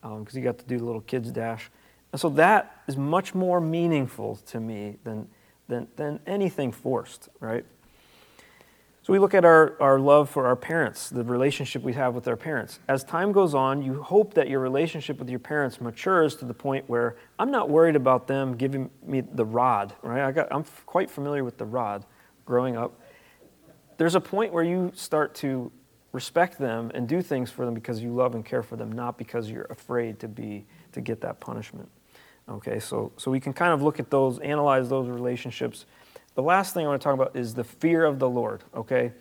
because 0.00 0.34
um, 0.34 0.40
he 0.40 0.40
got 0.40 0.56
to 0.60 0.64
do 0.64 0.78
the 0.78 0.84
little 0.84 1.02
kids' 1.02 1.30
dash. 1.30 1.70
And 2.10 2.18
so 2.18 2.30
that 2.30 2.80
is 2.88 2.96
much 2.96 3.34
more 3.34 3.60
meaningful 3.60 4.36
to 4.46 4.58
me 4.58 4.96
than, 5.04 5.28
than, 5.68 5.88
than 5.96 6.20
anything 6.26 6.72
forced, 6.72 7.28
right? 7.38 7.66
So 9.02 9.12
we 9.12 9.18
look 9.18 9.34
at 9.34 9.44
our, 9.44 9.76
our 9.78 9.98
love 9.98 10.30
for 10.30 10.46
our 10.46 10.56
parents, 10.56 11.10
the 11.10 11.22
relationship 11.22 11.82
we 11.82 11.92
have 11.92 12.14
with 12.14 12.26
our 12.28 12.36
parents. 12.36 12.78
As 12.88 13.04
time 13.04 13.32
goes 13.32 13.54
on, 13.54 13.82
you 13.82 14.02
hope 14.02 14.32
that 14.32 14.48
your 14.48 14.60
relationship 14.60 15.18
with 15.18 15.28
your 15.28 15.38
parents 15.38 15.82
matures 15.82 16.34
to 16.36 16.46
the 16.46 16.54
point 16.54 16.88
where 16.88 17.16
I'm 17.38 17.50
not 17.50 17.68
worried 17.68 17.96
about 17.96 18.26
them 18.26 18.56
giving 18.56 18.88
me 19.04 19.20
the 19.20 19.44
rod, 19.44 19.94
right? 20.00 20.22
I 20.22 20.32
got, 20.32 20.48
I'm 20.50 20.64
quite 20.86 21.10
familiar 21.10 21.44
with 21.44 21.58
the 21.58 21.66
rod 21.66 22.06
growing 22.46 22.78
up, 22.78 22.98
there's 23.98 24.14
a 24.14 24.20
point 24.20 24.50
where 24.50 24.64
you 24.64 24.92
start 24.94 25.34
to 25.34 25.70
respect 26.18 26.58
them 26.58 26.90
and 26.94 27.06
do 27.06 27.22
things 27.22 27.48
for 27.48 27.64
them 27.64 27.74
because 27.74 28.02
you 28.02 28.12
love 28.12 28.34
and 28.34 28.44
care 28.44 28.64
for 28.64 28.74
them, 28.74 28.90
not 28.90 29.16
because 29.16 29.48
you're 29.48 29.68
afraid 29.70 30.18
to 30.18 30.26
be 30.26 30.66
to 30.90 31.00
get 31.00 31.20
that 31.20 31.38
punishment. 31.38 31.88
Okay, 32.48 32.80
so 32.80 33.12
so 33.16 33.30
we 33.30 33.38
can 33.38 33.52
kind 33.52 33.72
of 33.72 33.82
look 33.82 34.00
at 34.00 34.10
those, 34.10 34.40
analyze 34.40 34.88
those 34.88 35.08
relationships. 35.08 35.86
The 36.34 36.42
last 36.42 36.74
thing 36.74 36.84
I 36.84 36.88
want 36.88 37.00
to 37.00 37.04
talk 37.04 37.14
about 37.14 37.36
is 37.36 37.54
the 37.54 37.62
fear 37.62 38.04
of 38.04 38.18
the 38.18 38.28
Lord. 38.28 38.64
Okay, 38.74 39.12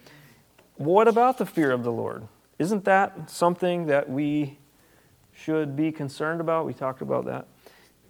what 0.78 1.08
about 1.08 1.38
the 1.38 1.46
fear 1.46 1.72
of 1.72 1.84
the 1.84 1.92
Lord? 1.92 2.28
Isn't 2.58 2.84
that 2.86 3.30
something 3.30 3.86
that 3.86 4.10
we 4.10 4.58
should 5.32 5.76
be 5.76 5.92
concerned 5.92 6.42
about? 6.42 6.66
We 6.66 6.74
talked 6.74 7.04
about 7.04 7.26
that. 7.26 7.46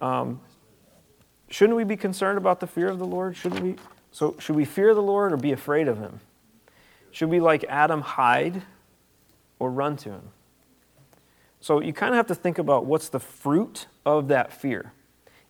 Um, 0.00 0.40
shouldn't 1.50 1.76
we 1.76 1.84
be 1.84 1.98
concerned 1.98 2.38
about 2.38 2.58
the 2.60 2.66
fear 2.66 2.88
of 2.88 2.98
the 2.98 3.06
Lord? 3.06 3.36
Shouldn't 3.36 3.62
we? 3.62 3.76
So, 4.12 4.34
should 4.38 4.56
we 4.56 4.64
fear 4.64 4.94
the 4.94 5.02
Lord 5.02 5.34
or 5.34 5.36
be 5.36 5.52
afraid 5.52 5.88
of 5.88 5.98
him? 5.98 6.20
Should 7.10 7.28
we, 7.28 7.38
like 7.38 7.64
Adam, 7.68 8.00
hide 8.00 8.62
or 9.58 9.70
run 9.70 9.96
to 9.98 10.10
him? 10.10 10.30
So, 11.60 11.80
you 11.80 11.92
kind 11.92 12.12
of 12.14 12.16
have 12.16 12.28
to 12.28 12.34
think 12.34 12.58
about 12.58 12.86
what's 12.86 13.08
the 13.08 13.18
fruit 13.18 13.86
of 14.06 14.28
that 14.28 14.52
fear. 14.52 14.92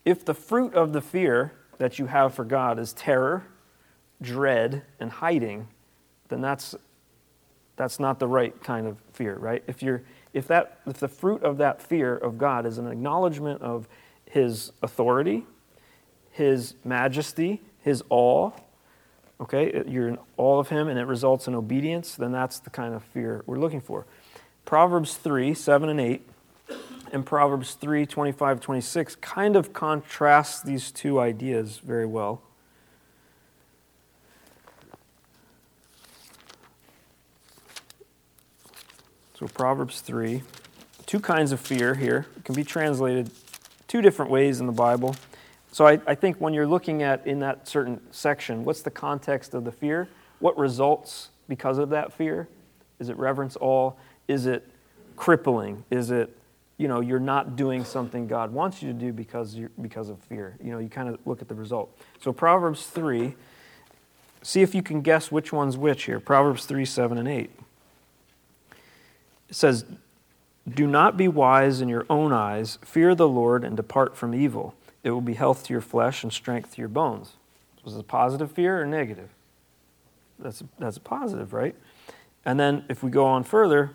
If 0.04 0.24
the 0.24 0.34
fruit 0.34 0.74
of 0.74 0.92
the 0.92 1.02
fear 1.02 1.52
that 1.76 1.98
you 1.98 2.06
have 2.06 2.34
for 2.34 2.44
God 2.44 2.78
is 2.78 2.92
terror, 2.92 3.44
dread, 4.22 4.82
and 4.98 5.10
hiding, 5.10 5.68
then 6.28 6.40
that's, 6.40 6.74
that's 7.76 8.00
not 8.00 8.18
the 8.18 8.26
right 8.26 8.58
kind 8.62 8.86
of 8.86 8.96
fear, 9.12 9.36
right? 9.36 9.62
If, 9.66 9.82
you're, 9.82 10.02
if, 10.32 10.46
that, 10.48 10.80
if 10.86 10.98
the 10.98 11.08
fruit 11.08 11.42
of 11.42 11.58
that 11.58 11.82
fear 11.82 12.16
of 12.16 12.38
God 12.38 12.66
is 12.66 12.78
an 12.78 12.86
acknowledgement 12.86 13.60
of 13.62 13.86
his 14.24 14.72
authority, 14.82 15.46
his 16.30 16.74
majesty, 16.84 17.60
his 17.80 18.02
awe, 18.10 18.50
okay, 19.40 19.84
you're 19.86 20.08
in 20.08 20.18
all 20.36 20.58
of 20.58 20.68
him 20.68 20.88
and 20.88 20.98
it 20.98 21.04
results 21.04 21.46
in 21.46 21.54
obedience, 21.54 22.14
then 22.14 22.32
that's 22.32 22.58
the 22.58 22.70
kind 22.70 22.94
of 22.94 23.02
fear 23.04 23.42
we're 23.46 23.58
looking 23.58 23.80
for. 23.80 24.06
Proverbs 24.64 25.14
3, 25.14 25.54
7 25.54 25.88
and 25.88 26.00
8, 26.00 26.28
and 27.12 27.24
Proverbs 27.24 27.74
3, 27.74 28.04
25, 28.04 28.60
26 28.60 29.14
kind 29.16 29.56
of 29.56 29.72
contrast 29.72 30.66
these 30.66 30.90
two 30.90 31.18
ideas 31.18 31.78
very 31.78 32.06
well. 32.06 32.42
So, 39.38 39.46
Proverbs 39.46 40.00
3, 40.00 40.42
two 41.06 41.20
kinds 41.20 41.52
of 41.52 41.60
fear 41.60 41.94
here. 41.94 42.26
It 42.36 42.44
can 42.44 42.56
be 42.56 42.64
translated 42.64 43.30
two 43.86 44.02
different 44.02 44.32
ways 44.32 44.58
in 44.58 44.66
the 44.66 44.72
Bible. 44.72 45.14
So 45.78 45.86
I, 45.86 46.00
I, 46.08 46.16
think 46.16 46.38
when 46.38 46.54
you're 46.54 46.66
looking 46.66 47.04
at 47.04 47.24
in 47.24 47.38
that 47.38 47.68
certain 47.68 48.00
section, 48.10 48.64
what's 48.64 48.82
the 48.82 48.90
context 48.90 49.54
of 49.54 49.64
the 49.64 49.70
fear? 49.70 50.08
What 50.40 50.58
results 50.58 51.28
because 51.48 51.78
of 51.78 51.90
that 51.90 52.12
fear? 52.12 52.48
Is 52.98 53.10
it 53.10 53.16
reverence 53.16 53.54
all? 53.54 53.96
Is 54.26 54.46
it 54.46 54.66
crippling? 55.14 55.84
Is 55.88 56.10
it, 56.10 56.36
you 56.78 56.88
know, 56.88 56.98
you're 56.98 57.20
not 57.20 57.54
doing 57.54 57.84
something 57.84 58.26
God 58.26 58.52
wants 58.52 58.82
you 58.82 58.92
to 58.92 58.98
do 58.98 59.12
because, 59.12 59.54
you 59.54 59.70
because 59.80 60.08
of 60.08 60.18
fear? 60.18 60.56
You 60.60 60.72
know, 60.72 60.80
you 60.80 60.88
kind 60.88 61.08
of 61.08 61.20
look 61.24 61.42
at 61.42 61.46
the 61.46 61.54
result. 61.54 61.96
So 62.20 62.32
Proverbs 62.32 62.86
3, 62.86 63.36
see 64.42 64.62
if 64.62 64.74
you 64.74 64.82
can 64.82 65.00
guess 65.00 65.30
which 65.30 65.52
one's 65.52 65.76
which 65.76 66.06
here. 66.06 66.18
Proverbs 66.18 66.64
3, 66.64 66.84
7, 66.84 67.18
and 67.18 67.28
8. 67.28 67.50
It 69.48 69.54
says, 69.54 69.84
Do 70.68 70.88
not 70.88 71.16
be 71.16 71.28
wise 71.28 71.80
in 71.80 71.88
your 71.88 72.04
own 72.10 72.32
eyes, 72.32 72.80
fear 72.82 73.14
the 73.14 73.28
Lord, 73.28 73.62
and 73.62 73.76
depart 73.76 74.16
from 74.16 74.34
evil. 74.34 74.74
It 75.02 75.10
will 75.10 75.20
be 75.20 75.34
health 75.34 75.64
to 75.64 75.72
your 75.72 75.80
flesh 75.80 76.22
and 76.22 76.32
strength 76.32 76.74
to 76.74 76.80
your 76.80 76.88
bones. 76.88 77.34
Was 77.84 77.94
it 77.94 78.00
a 78.00 78.04
positive 78.04 78.52
fear 78.52 78.82
or 78.82 78.86
negative? 78.86 79.30
That's 80.38 80.60
a, 80.60 80.64
that's 80.78 80.96
a 80.96 81.00
positive, 81.00 81.52
right? 81.52 81.74
And 82.44 82.58
then 82.58 82.84
if 82.88 83.02
we 83.02 83.10
go 83.10 83.24
on 83.24 83.44
further, 83.44 83.92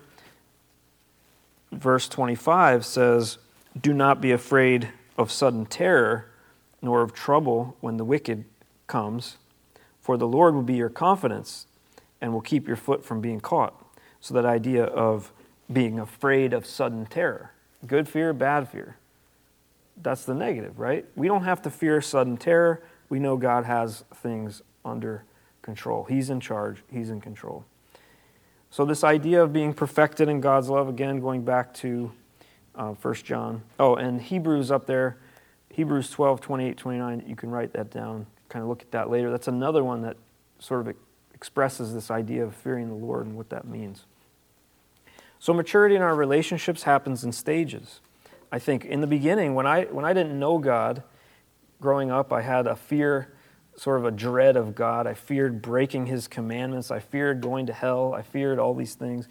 verse 1.72 2.08
25 2.08 2.84
says, 2.84 3.38
Do 3.80 3.92
not 3.92 4.20
be 4.20 4.32
afraid 4.32 4.90
of 5.16 5.30
sudden 5.30 5.66
terror, 5.66 6.26
nor 6.82 7.02
of 7.02 7.12
trouble 7.12 7.76
when 7.80 7.96
the 7.96 8.04
wicked 8.04 8.44
comes, 8.86 9.36
for 10.00 10.16
the 10.16 10.26
Lord 10.26 10.54
will 10.54 10.62
be 10.62 10.74
your 10.74 10.90
confidence 10.90 11.66
and 12.20 12.32
will 12.32 12.40
keep 12.40 12.66
your 12.66 12.76
foot 12.76 13.04
from 13.04 13.20
being 13.20 13.40
caught. 13.40 13.74
So, 14.20 14.34
that 14.34 14.44
idea 14.44 14.84
of 14.84 15.32
being 15.72 15.98
afraid 15.98 16.52
of 16.52 16.66
sudden 16.66 17.06
terror 17.06 17.52
good 17.86 18.08
fear, 18.08 18.32
bad 18.32 18.68
fear 18.68 18.96
that's 20.02 20.24
the 20.24 20.34
negative, 20.34 20.78
right? 20.78 21.04
We 21.14 21.28
don't 21.28 21.44
have 21.44 21.62
to 21.62 21.70
fear 21.70 22.00
sudden 22.00 22.36
terror. 22.36 22.82
We 23.08 23.18
know 23.18 23.36
God 23.36 23.64
has 23.64 24.04
things 24.14 24.62
under 24.84 25.24
control. 25.62 26.04
He's 26.04 26.30
in 26.30 26.40
charge, 26.40 26.82
He's 26.90 27.10
in 27.10 27.20
control. 27.20 27.64
So, 28.70 28.84
this 28.84 29.04
idea 29.04 29.42
of 29.42 29.52
being 29.52 29.72
perfected 29.72 30.28
in 30.28 30.40
God's 30.40 30.68
love, 30.68 30.88
again, 30.88 31.20
going 31.20 31.44
back 31.44 31.72
to 31.74 32.10
uh, 32.74 32.92
1 32.94 33.14
John. 33.14 33.62
Oh, 33.78 33.94
and 33.94 34.20
Hebrews 34.20 34.70
up 34.70 34.86
there, 34.86 35.16
Hebrews 35.70 36.10
12, 36.10 36.40
28, 36.40 36.76
29, 36.76 37.24
you 37.26 37.36
can 37.36 37.50
write 37.50 37.72
that 37.74 37.90
down, 37.90 38.26
kind 38.48 38.62
of 38.62 38.68
look 38.68 38.82
at 38.82 38.90
that 38.90 39.10
later. 39.10 39.30
That's 39.30 39.48
another 39.48 39.84
one 39.84 40.02
that 40.02 40.16
sort 40.58 40.86
of 40.86 40.96
expresses 41.34 41.94
this 41.94 42.10
idea 42.10 42.44
of 42.44 42.54
fearing 42.54 42.88
the 42.88 42.94
Lord 42.94 43.26
and 43.26 43.36
what 43.36 43.48
that 43.50 43.66
means. 43.66 44.06
So, 45.38 45.52
maturity 45.52 45.94
in 45.94 46.02
our 46.02 46.16
relationships 46.16 46.82
happens 46.82 47.22
in 47.22 47.32
stages. 47.32 48.00
I 48.54 48.60
think 48.60 48.84
in 48.84 49.00
the 49.00 49.08
beginning, 49.08 49.56
when 49.56 49.66
I, 49.66 49.86
when 49.86 50.04
I 50.04 50.12
didn't 50.12 50.38
know 50.38 50.58
God 50.58 51.02
growing 51.80 52.12
up, 52.12 52.32
I 52.32 52.40
had 52.40 52.68
a 52.68 52.76
fear, 52.76 53.34
sort 53.74 53.98
of 53.98 54.04
a 54.04 54.12
dread 54.12 54.56
of 54.56 54.76
God. 54.76 55.08
I 55.08 55.14
feared 55.14 55.60
breaking 55.60 56.06
his 56.06 56.28
commandments. 56.28 56.92
I 56.92 57.00
feared 57.00 57.40
going 57.40 57.66
to 57.66 57.72
hell. 57.72 58.14
I 58.14 58.22
feared 58.22 58.60
all 58.60 58.72
these 58.72 58.94
things. 58.94 59.26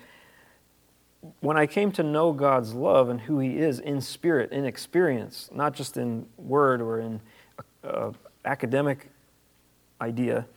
When 1.40 1.56
I 1.56 1.68
came 1.68 1.90
to 1.94 2.04
know 2.04 2.34
God's 2.34 2.74
love 2.74 3.08
and 3.08 3.22
who 3.22 3.40
he 3.40 3.60
is 3.60 3.80
in 3.80 4.02
spirit, 4.02 4.52
in 4.52 4.66
experience, 4.66 5.50
not 5.54 5.74
just 5.74 5.96
in 5.96 6.26
word 6.36 6.82
or 6.82 7.00
in 7.00 7.22
uh, 7.82 8.12
academic 8.44 9.10
idea, 10.02 10.48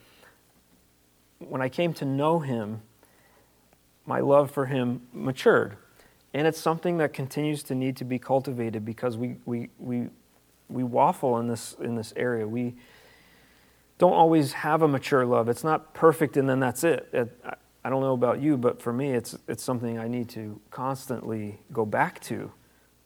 when 1.38 1.62
I 1.62 1.68
came 1.68 1.94
to 1.94 2.04
know 2.04 2.40
him, 2.40 2.82
my 4.06 4.18
love 4.18 4.50
for 4.50 4.66
him 4.66 5.02
matured. 5.12 5.76
And 6.36 6.46
it's 6.46 6.60
something 6.60 6.98
that 6.98 7.14
continues 7.14 7.62
to 7.62 7.74
need 7.74 7.96
to 7.96 8.04
be 8.04 8.18
cultivated 8.18 8.84
because 8.84 9.16
we, 9.16 9.36
we, 9.46 9.70
we, 9.78 10.08
we 10.68 10.84
waffle 10.84 11.38
in 11.38 11.48
this, 11.48 11.74
in 11.80 11.94
this 11.94 12.12
area. 12.14 12.46
We 12.46 12.74
don't 13.96 14.12
always 14.12 14.52
have 14.52 14.82
a 14.82 14.88
mature 14.88 15.24
love. 15.24 15.48
It's 15.48 15.64
not 15.64 15.94
perfect 15.94 16.36
and 16.36 16.46
then 16.46 16.60
that's 16.60 16.84
it. 16.84 17.08
it 17.14 17.42
I 17.82 17.88
don't 17.88 18.02
know 18.02 18.12
about 18.12 18.42
you, 18.42 18.58
but 18.58 18.82
for 18.82 18.92
me, 18.92 19.12
it's, 19.12 19.34
it's 19.48 19.62
something 19.62 19.98
I 19.98 20.08
need 20.08 20.28
to 20.30 20.60
constantly 20.70 21.58
go 21.72 21.86
back 21.86 22.20
to. 22.24 22.52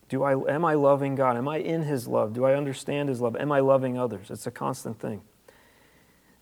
Do 0.08 0.24
I, 0.24 0.32
am 0.52 0.64
I 0.64 0.74
loving 0.74 1.14
God? 1.14 1.36
Am 1.36 1.46
I 1.46 1.58
in 1.58 1.82
His 1.82 2.08
love? 2.08 2.32
Do 2.32 2.44
I 2.44 2.56
understand 2.56 3.08
His 3.08 3.20
love? 3.20 3.36
Am 3.36 3.52
I 3.52 3.60
loving 3.60 3.96
others? 3.96 4.28
It's 4.32 4.48
a 4.48 4.50
constant 4.50 4.98
thing. 4.98 5.20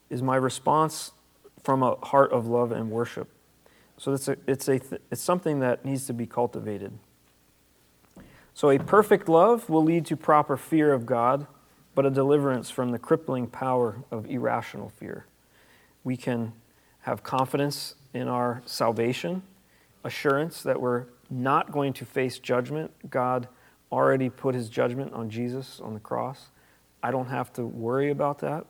Is 0.09 0.23
my 0.23 0.37
response 0.37 1.13
from 1.63 1.83
a 1.83 1.97
heart 1.97 2.33
of 2.33 2.47
love 2.47 2.73
and 2.73 2.91
worship? 2.91 3.29
So 3.99 4.13
it's, 4.13 4.29
a, 4.29 4.37
it's, 4.47 4.69
a, 4.69 4.81
it's 5.11 5.21
something 5.21 5.61
that 5.61 5.85
needs 5.85 6.07
to 6.07 6.13
be 6.13 6.27
cultivated. 6.27 6.93
So 8.55 8.71
a 8.71 8.79
perfect 8.79 9.29
love 9.29 9.69
will 9.69 9.85
lead 9.85 10.07
to 10.07 10.17
proper 10.17 10.57
fear 10.57 10.93
of 10.93 11.05
God, 11.05 11.47
but 11.95 12.07
a 12.07 12.11
deliverance 12.11 12.71
from 12.71 12.93
the 12.93 12.99
crippling 12.99 13.49
power 13.49 14.03
of 14.11 14.31
irrational 14.31 14.89
fear. 14.89 15.27
We 16.05 16.17
can 16.17 16.53
have 17.01 17.23
confidence 17.23 17.97
in 18.15 18.29
our 18.29 18.63
salvation, 18.67 19.43
assurance 20.05 20.63
that 20.63 20.81
we're 20.81 21.07
not 21.31 21.73
going 21.73 21.93
to 21.95 22.05
face 22.05 22.39
judgment. 22.39 22.93
God 23.11 23.49
already 23.91 24.31
put 24.31 24.55
his 24.55 24.69
judgment 24.69 25.13
on 25.13 25.29
Jesus 25.29 25.81
on 25.81 25.95
the 25.95 26.01
cross. 26.01 26.49
I 27.03 27.11
don't 27.11 27.29
have 27.29 27.53
to 27.55 27.65
worry 27.65 28.11
about 28.11 28.39
that. 28.41 28.65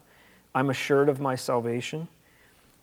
I'm 0.55 0.71
assured 0.71 1.09
of 1.09 1.21
my 1.21 1.35
salvation. 1.35 2.09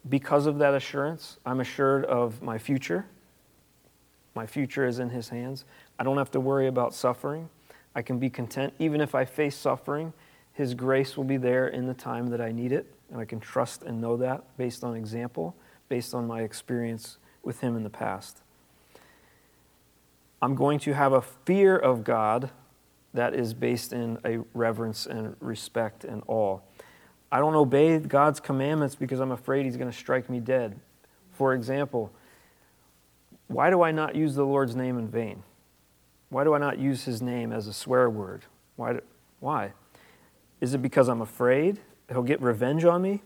Because 0.08 0.46
of 0.46 0.60
that 0.60 0.74
assurance, 0.74 1.38
I'm 1.46 1.60
assured 1.60 2.06
of 2.06 2.42
my 2.42 2.58
future. 2.58 3.06
My 4.36 4.46
future 4.46 4.86
is 4.86 5.00
in 5.00 5.10
his 5.10 5.30
hands. 5.30 5.66
I 5.98 6.04
don't 6.04 6.18
have 6.18 6.32
to 6.32 6.40
worry 6.40 6.68
about 6.68 6.94
suffering. 6.94 7.50
I 7.96 8.02
can 8.02 8.20
be 8.20 8.30
content. 8.30 8.74
Even 8.78 9.02
if 9.02 9.16
I 9.16 9.26
face 9.26 9.56
suffering, 9.56 10.14
his 10.54 10.74
grace 10.74 11.18
will 11.18 11.24
be 11.24 11.38
there 11.38 11.68
in 11.68 11.88
the 11.88 11.94
time 11.94 12.28
that 12.28 12.42
I 12.42 12.52
need 12.52 12.72
it. 12.72 12.94
And 13.10 13.20
I 13.20 13.26
can 13.26 13.40
trust 13.40 13.84
and 13.84 14.02
know 14.02 14.18
that 14.18 14.44
based 14.58 14.84
on 14.84 14.96
example, 14.96 15.56
based 15.90 16.14
on 16.14 16.28
my 16.28 16.42
experience 16.42 17.18
with 17.44 17.62
him 17.62 17.76
in 17.76 17.84
the 17.84 17.90
past. 17.90 18.42
I'm 20.42 20.56
going 20.56 20.80
to 20.80 20.94
have 20.94 21.14
a 21.14 21.22
fear 21.22 21.78
of 21.78 22.04
God 22.04 22.52
that 23.14 23.34
is 23.34 23.54
based 23.54 23.94
in 23.94 24.20
a 24.26 24.40
reverence 24.54 25.06
and 25.06 25.36
respect 25.40 26.04
and 26.04 26.22
awe. 26.28 26.60
I 27.32 27.40
don't 27.40 27.56
obey 27.56 28.00
God's 28.00 28.40
commandments 28.40 28.96
because 28.96 29.20
I'm 29.20 29.32
afraid 29.32 29.66
He's 29.66 29.78
going 29.78 29.92
to 29.92 29.98
strike 29.98 30.30
me 30.30 30.40
dead. 30.40 30.80
For 31.32 31.54
example, 31.54 32.12
why 33.48 33.70
do 33.70 33.82
I 33.82 33.92
not 33.92 34.16
use 34.16 34.36
the 34.36 34.46
Lord's 34.46 34.76
name 34.76 34.98
in 34.98 35.08
vain? 35.08 35.44
Why 36.30 36.44
do 36.44 36.54
I 36.54 36.58
not 36.58 36.80
use 36.80 37.04
His 37.04 37.22
name 37.22 37.52
as 37.52 37.68
a 37.68 37.74
swear 37.74 38.10
word? 38.10 38.46
Why? 38.76 38.94
Do, 38.94 39.02
why? 39.40 39.74
Is 40.62 40.74
it 40.74 40.82
because 40.82 41.08
I'm 41.10 41.22
afraid 41.22 41.80
He'll 42.10 42.24
get 42.24 42.42
revenge 42.42 42.86
on 42.86 43.02
me 43.02 43.22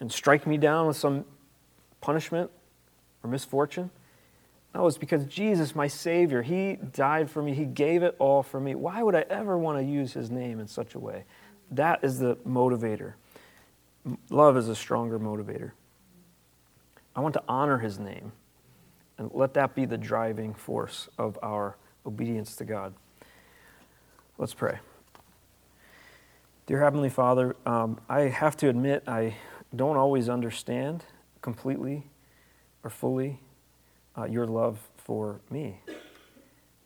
and 0.00 0.10
strike 0.10 0.46
me 0.46 0.56
down 0.56 0.86
with 0.86 0.96
some 0.96 1.24
punishment 2.00 2.50
or 3.22 3.30
misfortune? 3.30 3.90
No, 4.74 4.86
it's 4.86 4.98
because 4.98 5.24
Jesus, 5.24 5.74
my 5.74 5.86
Savior, 5.86 6.42
He 6.42 6.76
died 6.76 7.30
for 7.30 7.42
me. 7.42 7.54
He 7.54 7.64
gave 7.64 8.02
it 8.02 8.14
all 8.18 8.42
for 8.42 8.60
me. 8.60 8.74
Why 8.74 9.02
would 9.02 9.14
I 9.14 9.24
ever 9.30 9.56
want 9.56 9.78
to 9.78 9.84
use 9.84 10.12
His 10.12 10.30
name 10.30 10.60
in 10.60 10.66
such 10.66 10.94
a 10.94 10.98
way? 10.98 11.24
That 11.70 12.04
is 12.04 12.18
the 12.18 12.36
motivator. 12.46 13.14
Love 14.30 14.56
is 14.56 14.68
a 14.68 14.76
stronger 14.76 15.18
motivator. 15.18 15.72
I 17.14 17.20
want 17.20 17.34
to 17.34 17.42
honor 17.48 17.78
His 17.78 17.98
name 17.98 18.32
and 19.18 19.30
let 19.32 19.54
that 19.54 19.74
be 19.74 19.84
the 19.84 19.98
driving 19.98 20.54
force 20.54 21.08
of 21.18 21.38
our 21.42 21.76
obedience 22.04 22.54
to 22.56 22.64
God. 22.64 22.94
Let's 24.38 24.54
pray. 24.54 24.78
Dear 26.66 26.82
Heavenly 26.82 27.08
Father, 27.08 27.56
um, 27.64 27.98
I 28.08 28.22
have 28.22 28.56
to 28.58 28.68
admit 28.68 29.04
I 29.06 29.36
don't 29.74 29.96
always 29.96 30.28
understand 30.28 31.04
completely 31.40 32.04
or 32.82 32.90
fully 32.90 33.40
uh, 34.18 34.24
your 34.24 34.46
love 34.46 34.78
for 34.96 35.40
me. 35.50 35.80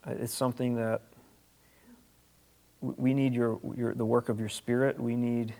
Uh, 0.06 0.12
it's 0.20 0.34
something 0.34 0.76
that 0.76 1.02
we 2.80 3.12
need 3.12 3.34
your, 3.34 3.58
your, 3.76 3.94
the 3.94 4.04
work 4.04 4.28
of 4.28 4.38
your 4.38 4.48
Spirit. 4.48 4.98
We 4.98 5.16
need 5.16 5.54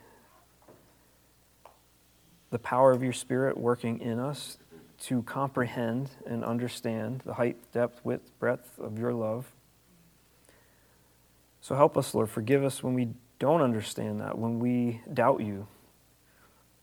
the 2.51 2.59
power 2.59 2.93
of 2.93 3.03
your 3.03 3.13
Spirit 3.13 3.57
working 3.57 4.01
in 4.01 4.19
us 4.19 4.59
to 5.01 5.23
comprehend 5.23 6.11
and 6.27 6.45
understand 6.45 7.23
the 7.25 7.35
height, 7.35 7.57
depth, 7.73 8.01
width, 8.05 8.31
breadth 8.39 8.79
of 8.79 8.99
your 8.99 9.15
love. 9.15 9.51
So 11.61 11.75
help 11.75 11.97
us, 11.97 12.15
Lord. 12.15 12.29
Forgive 12.29 12.65
us 12.65 12.83
when 12.83 12.95
we 12.95 13.09
don't 13.39 13.63
understand 13.63 14.21
that, 14.21 14.37
when 14.39 14.59
we 14.59 15.01
doubt 15.13 15.41
you. 15.41 15.67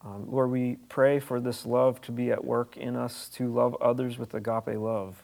Um, 0.03 0.31
Lord, 0.31 0.51
we 0.51 0.77
pray 0.89 1.19
for 1.19 1.39
this 1.39 1.65
love 1.65 1.99
to 2.01 2.11
be 2.11 2.31
at 2.31 2.43
work 2.43 2.77
in 2.77 2.95
us 2.95 3.29
to 3.35 3.51
love 3.51 3.75
others 3.81 4.17
with 4.17 4.33
agape 4.33 4.77
love. 4.77 5.23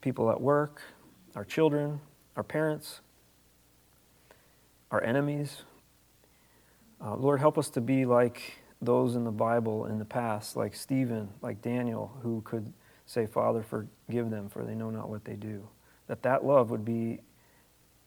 People 0.00 0.30
at 0.30 0.40
work, 0.40 0.82
our 1.34 1.44
children, 1.44 2.00
our 2.36 2.42
parents, 2.42 3.00
our 4.90 5.02
enemies. 5.02 5.62
Uh, 7.04 7.16
Lord, 7.16 7.40
help 7.40 7.58
us 7.58 7.70
to 7.70 7.80
be 7.80 8.04
like 8.04 8.58
those 8.80 9.16
in 9.16 9.24
the 9.24 9.30
Bible 9.30 9.86
in 9.86 9.98
the 9.98 10.04
past, 10.04 10.56
like 10.56 10.74
Stephen, 10.74 11.28
like 11.42 11.60
Daniel, 11.62 12.16
who 12.22 12.40
could 12.42 12.72
say, 13.06 13.26
Father, 13.26 13.62
forgive 13.62 14.30
them, 14.30 14.48
for 14.48 14.64
they 14.64 14.74
know 14.74 14.90
not 14.90 15.08
what 15.08 15.24
they 15.24 15.34
do. 15.34 15.68
That 16.06 16.22
that 16.22 16.44
love 16.44 16.70
would 16.70 16.84
be 16.84 17.20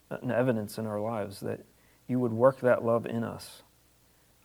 an 0.10 0.32
evidence 0.32 0.78
in 0.78 0.86
our 0.86 1.00
lives, 1.00 1.40
that 1.42 1.62
you 2.08 2.20
would 2.20 2.34
work 2.34 2.60
that 2.62 2.84
love 2.84 3.06
in 3.06 3.24
us, 3.24 3.64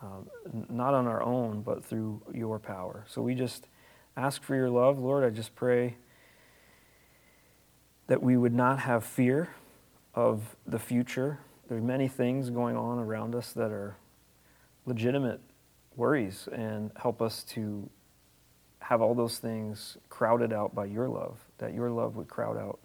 um, 0.02 0.28
not 0.68 0.94
on 0.94 1.06
our 1.06 1.22
own, 1.22 1.62
but 1.62 1.84
through 1.84 2.22
your 2.32 2.58
power. 2.58 3.04
So 3.08 3.22
we 3.22 3.34
just 3.34 3.66
ask 4.16 4.42
for 4.42 4.54
your 4.54 4.70
love, 4.70 4.98
Lord. 4.98 5.24
I 5.24 5.30
just 5.30 5.54
pray 5.54 5.96
that 8.06 8.22
we 8.22 8.36
would 8.36 8.54
not 8.54 8.80
have 8.80 9.04
fear 9.04 9.50
of 10.14 10.56
the 10.66 10.78
future. 10.78 11.40
There's 11.68 11.82
many 11.82 12.08
things 12.08 12.50
going 12.50 12.76
on 12.76 12.98
around 12.98 13.34
us 13.34 13.52
that 13.52 13.72
are 13.72 13.96
legitimate 14.86 15.40
worries 15.96 16.48
and 16.52 16.90
help 16.96 17.20
us 17.20 17.42
to 17.44 17.88
have 18.80 19.02
all 19.02 19.14
those 19.14 19.38
things 19.38 19.96
crowded 20.08 20.52
out 20.52 20.74
by 20.74 20.84
your 20.84 21.08
love, 21.08 21.38
that 21.58 21.74
your 21.74 21.90
love 21.90 22.16
would 22.16 22.28
crowd 22.28 22.56
out 22.56 22.78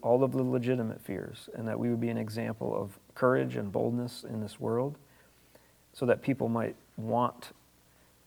all 0.00 0.22
of 0.22 0.32
the 0.32 0.42
legitimate 0.42 1.00
fears, 1.00 1.48
and 1.54 1.66
that 1.66 1.78
we 1.78 1.88
would 1.88 2.00
be 2.00 2.10
an 2.10 2.18
example 2.18 2.74
of 2.74 2.98
courage 3.14 3.56
and 3.56 3.72
boldness 3.72 4.24
in 4.24 4.40
this 4.40 4.60
world 4.60 4.96
so 5.92 6.06
that 6.06 6.22
people 6.22 6.48
might 6.48 6.76
want 6.96 7.52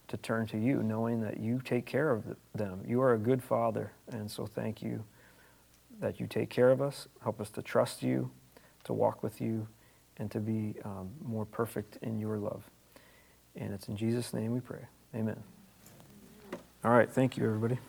to 0.08 0.18
turn 0.18 0.48
to 0.48 0.58
you, 0.58 0.82
knowing 0.82 1.22
that 1.22 1.40
you 1.40 1.62
take 1.64 1.86
care 1.86 2.12
of 2.12 2.24
them. 2.56 2.82
You 2.88 3.02
are 3.02 3.14
a 3.14 3.18
good 3.18 3.44
father, 3.44 3.92
and 4.12 4.30
so 4.30 4.46
thank 4.48 4.82
you 4.82 5.04
that 6.00 6.20
you 6.20 6.28
take 6.28 6.50
care 6.50 6.72
of 6.72 6.82
us. 6.82 7.08
Help 7.22 7.42
us 7.42 7.50
to 7.52 7.62
trust 7.62 8.02
you, 8.02 8.32
to 8.86 8.94
walk 8.94 9.22
with 9.22 9.42
you, 9.42 9.68
and 10.18 10.32
to 10.32 10.40
be 10.40 10.76
um, 10.84 11.10
more 11.24 11.46
perfect 11.46 11.98
in 12.02 12.20
your 12.20 12.38
love. 12.38 12.64
And 13.58 13.74
it's 13.74 13.88
in 13.88 13.98
Jesus' 13.98 14.34
name 14.34 14.54
we 14.54 14.60
pray. 14.60 14.86
Amen. 15.16 15.42
All 16.84 16.92
right. 16.92 17.12
Thank 17.12 17.38
you, 17.38 17.46
everybody. 17.46 17.80